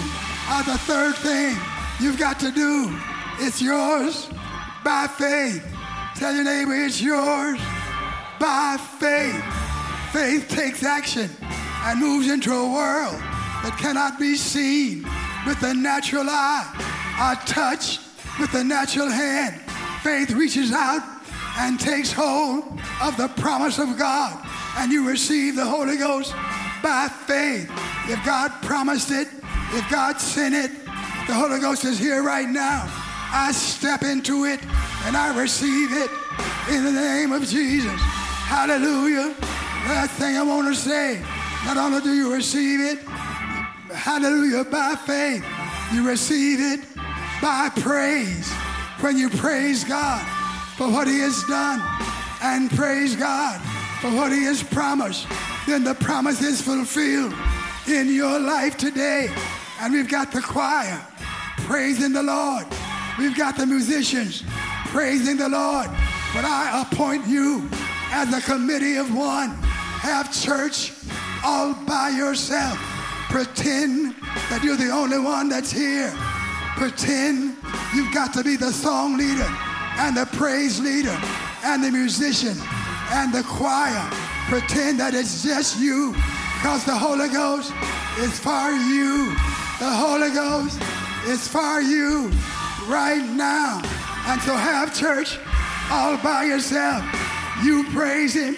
Or 0.51 0.63
the 0.63 0.77
third 0.79 1.15
thing 1.15 1.55
you've 1.99 2.17
got 2.17 2.39
to 2.39 2.51
do. 2.51 2.97
It's 3.39 3.61
yours 3.61 4.29
by 4.83 5.07
faith. 5.07 5.63
Tell 6.15 6.33
your 6.33 6.43
neighbor 6.43 6.73
it's 6.73 7.01
yours 7.01 7.59
by 8.39 8.77
faith. 8.99 9.43
Faith 10.11 10.49
takes 10.49 10.83
action 10.83 11.29
and 11.83 11.99
moves 11.99 12.29
into 12.29 12.53
a 12.53 12.73
world 12.73 13.19
that 13.63 13.77
cannot 13.77 14.17
be 14.19 14.35
seen 14.35 15.05
with 15.45 15.59
the 15.59 15.73
natural 15.73 16.25
eye 16.27 16.65
or 17.19 17.45
touched 17.45 18.01
with 18.39 18.51
the 18.51 18.63
natural 18.63 19.09
hand. 19.09 19.61
Faith 20.01 20.31
reaches 20.31 20.71
out 20.71 21.01
and 21.59 21.79
takes 21.79 22.11
hold 22.11 22.79
of 23.01 23.17
the 23.17 23.27
promise 23.35 23.79
of 23.79 23.97
God, 23.97 24.47
and 24.77 24.91
you 24.91 25.07
receive 25.07 25.55
the 25.55 25.65
Holy 25.65 25.97
Ghost 25.97 26.33
by 26.81 27.07
faith. 27.07 27.69
If 28.07 28.23
God 28.25 28.51
promised 28.61 29.11
it, 29.11 29.27
if 29.71 29.89
God 29.89 30.19
sent 30.19 30.55
it, 30.55 30.71
the 31.27 31.33
Holy 31.33 31.59
Ghost 31.59 31.85
is 31.85 31.99
here 31.99 32.23
right 32.23 32.49
now. 32.49 32.85
I 33.31 33.51
step 33.51 34.03
into 34.03 34.45
it 34.45 34.59
and 35.05 35.15
I 35.15 35.37
receive 35.39 35.93
it 35.93 36.09
in 36.71 36.83
the 36.83 36.91
name 36.91 37.31
of 37.31 37.45
Jesus. 37.45 37.99
Hallelujah. 38.49 39.35
Last 39.87 40.11
thing 40.11 40.37
I 40.37 40.43
want 40.43 40.67
to 40.67 40.75
say, 40.75 41.21
not 41.65 41.77
only 41.77 42.01
do 42.01 42.13
you 42.13 42.33
receive 42.33 42.79
it, 42.79 42.99
hallelujah, 43.93 44.63
by 44.65 44.95
faith, 44.95 45.45
you 45.93 46.07
receive 46.07 46.59
it 46.59 46.79
by 47.41 47.69
praise. 47.81 48.51
When 49.01 49.17
you 49.17 49.29
praise 49.29 49.83
God 49.83 50.25
for 50.75 50.89
what 50.89 51.07
He 51.07 51.19
has 51.19 51.43
done 51.43 51.81
and 52.41 52.69
praise 52.71 53.15
God 53.15 53.61
for 54.01 54.09
what 54.11 54.31
He 54.31 54.43
has 54.43 54.63
promised, 54.63 55.27
then 55.69 55.83
the 55.83 55.93
promise 55.95 56.41
is 56.41 56.61
fulfilled 56.61 57.33
in 57.87 58.11
your 58.13 58.39
life 58.39 58.75
today. 58.77 59.29
And 59.79 59.93
we've 59.93 60.09
got 60.09 60.31
the 60.31 60.41
choir 60.41 60.99
praising 61.57 62.11
the 62.11 62.23
Lord. 62.23 62.65
We've 63.19 63.37
got 63.37 63.55
the 63.55 63.65
musicians 63.65 64.43
praising 64.87 65.37
the 65.37 65.49
Lord. 65.49 65.87
But 66.33 66.45
I 66.45 66.81
appoint 66.81 67.27
you 67.27 67.69
as 68.11 68.33
a 68.33 68.41
committee 68.41 68.95
of 68.95 69.13
one. 69.15 69.49
Have 70.01 70.33
church 70.33 70.93
all 71.43 71.73
by 71.85 72.09
yourself. 72.09 72.77
Pretend 73.29 74.15
that 74.49 74.63
you're 74.63 74.77
the 74.77 74.89
only 74.89 75.19
one 75.19 75.49
that's 75.49 75.71
here. 75.71 76.11
Pretend 76.77 77.57
you've 77.93 78.13
got 78.13 78.33
to 78.33 78.43
be 78.43 78.55
the 78.55 78.71
song 78.71 79.17
leader 79.17 79.47
and 79.99 80.17
the 80.17 80.25
praise 80.37 80.79
leader 80.79 81.17
and 81.63 81.83
the 81.83 81.91
musician 81.91 82.57
and 83.11 83.33
the 83.33 83.43
choir. 83.43 84.28
Pretend 84.49 84.99
that 84.99 85.13
it's 85.13 85.43
just 85.43 85.79
you 85.79 86.11
because 86.57 86.83
the 86.83 86.97
Holy 86.97 87.29
Ghost 87.29 87.71
is 88.17 88.33
for 88.41 88.73
you. 88.89 89.29
The 89.77 89.93
Holy 89.93 90.33
Ghost 90.33 90.81
is 91.29 91.47
for 91.47 91.79
you 91.79 92.33
right 92.89 93.21
now. 93.37 93.77
And 94.25 94.41
so 94.41 94.57
have 94.57 94.97
church 94.97 95.37
all 95.91 96.17
by 96.17 96.45
yourself. 96.45 97.05
You 97.63 97.85
praise 97.93 98.33
him. 98.33 98.57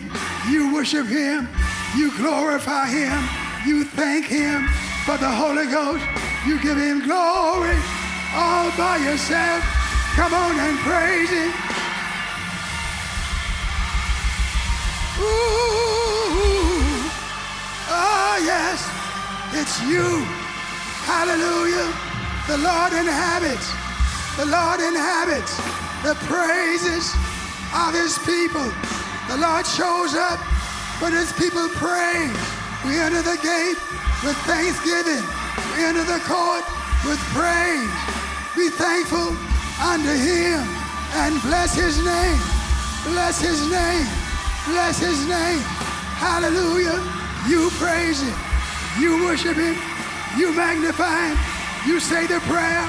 You 0.49 0.73
worship 0.73 1.07
him. 1.07 1.49
You 1.97 2.15
glorify 2.15 2.87
him. 2.87 3.19
You 3.67 3.83
thank 3.83 4.27
him 4.27 4.69
for 5.03 5.17
the 5.17 5.27
Holy 5.29 5.67
Ghost. 5.67 6.07
You 6.47 6.55
give 6.63 6.77
him 6.77 7.03
glory 7.03 7.75
all 8.31 8.71
by 8.79 8.95
yourself. 9.03 9.59
Come 10.15 10.33
on 10.33 10.55
and 10.55 10.77
praise 10.79 11.29
him. 11.29 11.80
Ooh, 15.21 17.09
oh 17.89 18.35
yes, 18.41 18.81
it's 19.53 19.81
you. 19.85 20.25
Hallelujah. 21.05 21.89
The 22.47 22.57
Lord 22.57 22.93
inhabits, 22.93 23.69
the 24.37 24.45
Lord 24.45 24.79
inhabits 24.81 25.57
the 26.03 26.15
praises 26.25 27.13
of 27.73 27.93
his 27.93 28.17
people. 28.25 28.65
The 29.29 29.37
Lord 29.37 29.65
shows 29.65 30.15
up 30.15 30.39
when 30.99 31.13
his 31.13 31.31
people 31.33 31.69
praise. 31.77 32.35
We 32.85 32.97
enter 32.97 33.21
the 33.21 33.37
gate 33.41 33.77
with 34.25 34.35
thanksgiving. 34.49 35.23
We 35.75 35.85
enter 35.85 36.03
the 36.03 36.19
court 36.25 36.65
with 37.05 37.19
praise. 37.33 37.89
Be 38.55 38.69
thankful 38.69 39.37
unto 39.81 40.11
him 40.11 40.65
and 41.13 41.41
bless 41.41 41.75
his 41.75 42.03
name. 42.03 42.41
Bless 43.05 43.39
his 43.39 43.69
name. 43.71 44.20
Bless 44.67 44.99
his 44.99 45.27
name. 45.27 45.59
Hallelujah. 46.21 47.01
You 47.49 47.69
praise 47.81 48.21
him. 48.21 48.37
You 49.01 49.25
worship 49.25 49.57
him. 49.57 49.75
You 50.37 50.53
magnify 50.53 51.33
him. 51.33 51.37
You 51.87 51.99
say 51.99 52.27
the 52.27 52.39
prayer. 52.41 52.87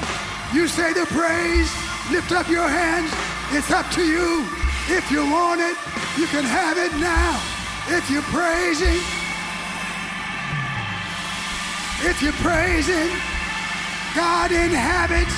You 0.53 0.67
say 0.67 0.93
the 0.93 1.05
praise. 1.07 1.71
Lift 2.11 2.31
up 2.31 2.47
your 2.47 2.67
hands. 2.67 3.11
It's 3.51 3.71
up 3.71 3.89
to 3.91 4.03
you. 4.03 4.45
If 4.89 5.09
you 5.09 5.25
want 5.25 5.61
it, 5.61 5.77
you 6.17 6.27
can 6.27 6.43
have 6.43 6.77
it 6.77 6.91
now. 6.99 7.41
If 7.89 8.09
you're 8.09 8.21
praising, 8.29 9.01
if 12.05 12.21
you're 12.21 12.39
praising, 12.43 13.09
God 14.15 14.51
inhabits, 14.51 15.35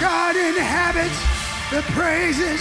God 0.00 0.34
inhabits 0.34 1.18
the 1.70 1.82
praises 1.92 2.60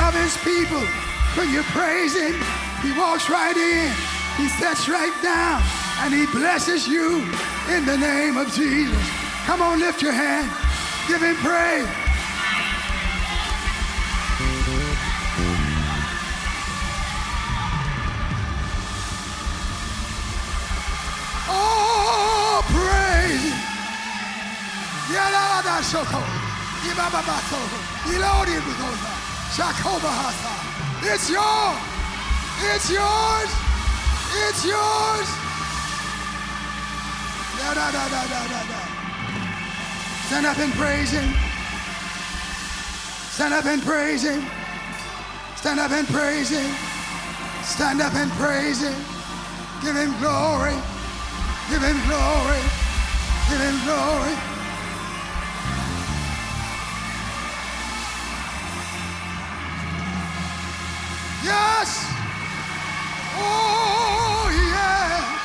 of 0.00 0.12
his 0.14 0.36
people. 0.38 1.01
When 1.34 1.50
you 1.50 1.62
praise 1.72 2.14
him, 2.14 2.34
he 2.82 2.92
walks 2.92 3.30
right 3.30 3.56
in. 3.56 3.90
He 4.36 4.48
sits 4.48 4.88
right 4.88 5.14
down 5.22 5.62
and 6.00 6.12
he 6.12 6.26
blesses 6.26 6.86
you 6.86 7.24
in 7.70 7.86
the 7.86 7.96
name 7.96 8.36
of 8.36 8.52
Jesus. 8.52 8.98
Come 9.46 9.62
on, 9.62 9.80
lift 9.80 10.02
your 10.02 10.12
hand. 10.12 10.50
Give 11.08 11.22
him 11.22 11.36
praise. 11.36 11.88
Oh, 21.48 22.62
praise. 22.68 23.52
Shakobahasa. 29.56 30.71
It's 31.04 31.28
yours. 31.28 31.78
It's 32.62 32.88
yours. 32.90 33.50
It's 34.46 34.64
yours. 34.64 35.28
Da 37.58 37.74
da 37.74 37.90
da 37.90 38.08
da 38.08 38.22
da 38.28 38.42
da 38.46 38.62
da. 38.70 38.80
Stand 40.26 40.46
up 40.46 40.58
and 40.58 40.72
praise 40.74 41.10
him. 41.10 41.34
Stand 43.34 43.54
up 43.54 43.64
and 43.66 43.82
praise 43.82 44.22
him. 44.22 44.44
Stand 45.56 45.80
up 45.80 45.90
and 45.90 46.06
praise 46.06 46.50
him. 46.50 46.70
Stand 47.64 48.00
up 48.00 48.14
and 48.14 48.30
praise 48.32 48.80
him. 48.82 48.94
Give 49.82 49.96
him 49.96 50.14
glory. 50.20 50.76
Give 51.68 51.82
him 51.82 51.98
glory. 52.06 52.62
Give 53.50 53.60
him 53.60 53.76
glory. 53.84 54.51
Yes. 61.44 62.06
Oh, 63.34 64.46
yeah. 64.52 65.42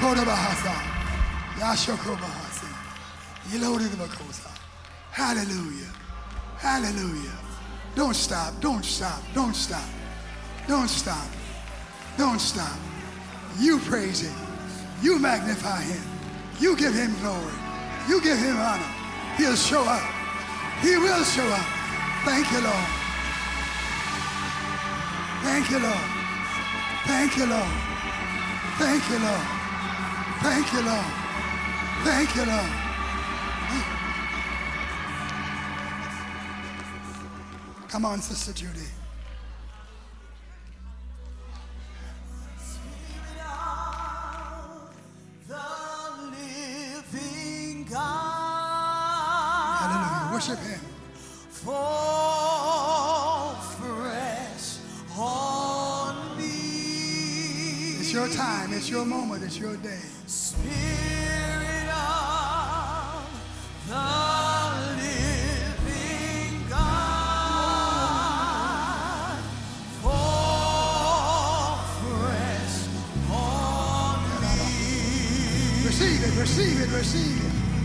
Kodabahasa. 0.00 0.96
Hallelujah. 5.10 5.92
Hallelujah. 6.58 7.32
Don't 7.94 8.14
stop. 8.14 8.60
Don't 8.60 8.84
stop. 8.84 9.20
Don't 9.34 9.54
stop. 9.54 9.88
Don't 10.68 10.88
stop. 10.88 11.26
Don't 12.16 12.40
stop. 12.40 12.78
You 13.58 13.78
praise 13.80 14.20
him. 14.20 14.34
You 15.02 15.18
magnify 15.18 15.82
him. 15.82 16.02
You 16.58 16.76
give 16.76 16.94
him 16.94 17.14
glory. 17.20 17.52
You 18.08 18.20
give 18.22 18.38
him 18.38 18.56
honor. 18.56 18.90
He'll 19.36 19.56
show 19.56 19.82
up. 19.82 20.15
He 20.82 20.96
will 20.96 21.24
show 21.24 21.48
up. 21.48 21.66
Thank 22.24 22.50
you, 22.52 22.60
Lord. 22.60 22.86
Thank 25.42 25.70
you, 25.70 25.78
Lord. 25.78 26.10
Thank 27.06 27.36
you, 27.36 27.46
Lord. 27.46 27.72
Thank 28.78 29.10
you, 29.10 29.18
Lord. 29.18 29.46
Thank 30.42 30.72
you, 30.72 30.82
Lord. 30.82 31.06
Thank 32.04 32.36
you, 32.36 32.44
Lord. 32.44 32.70
Come 37.88 38.04
on, 38.04 38.20
Sister 38.20 38.52
Judy. 38.52 38.95
Receive 76.34 76.80
it. 76.80 76.88
Receive 76.90 77.44
it. 77.44 77.75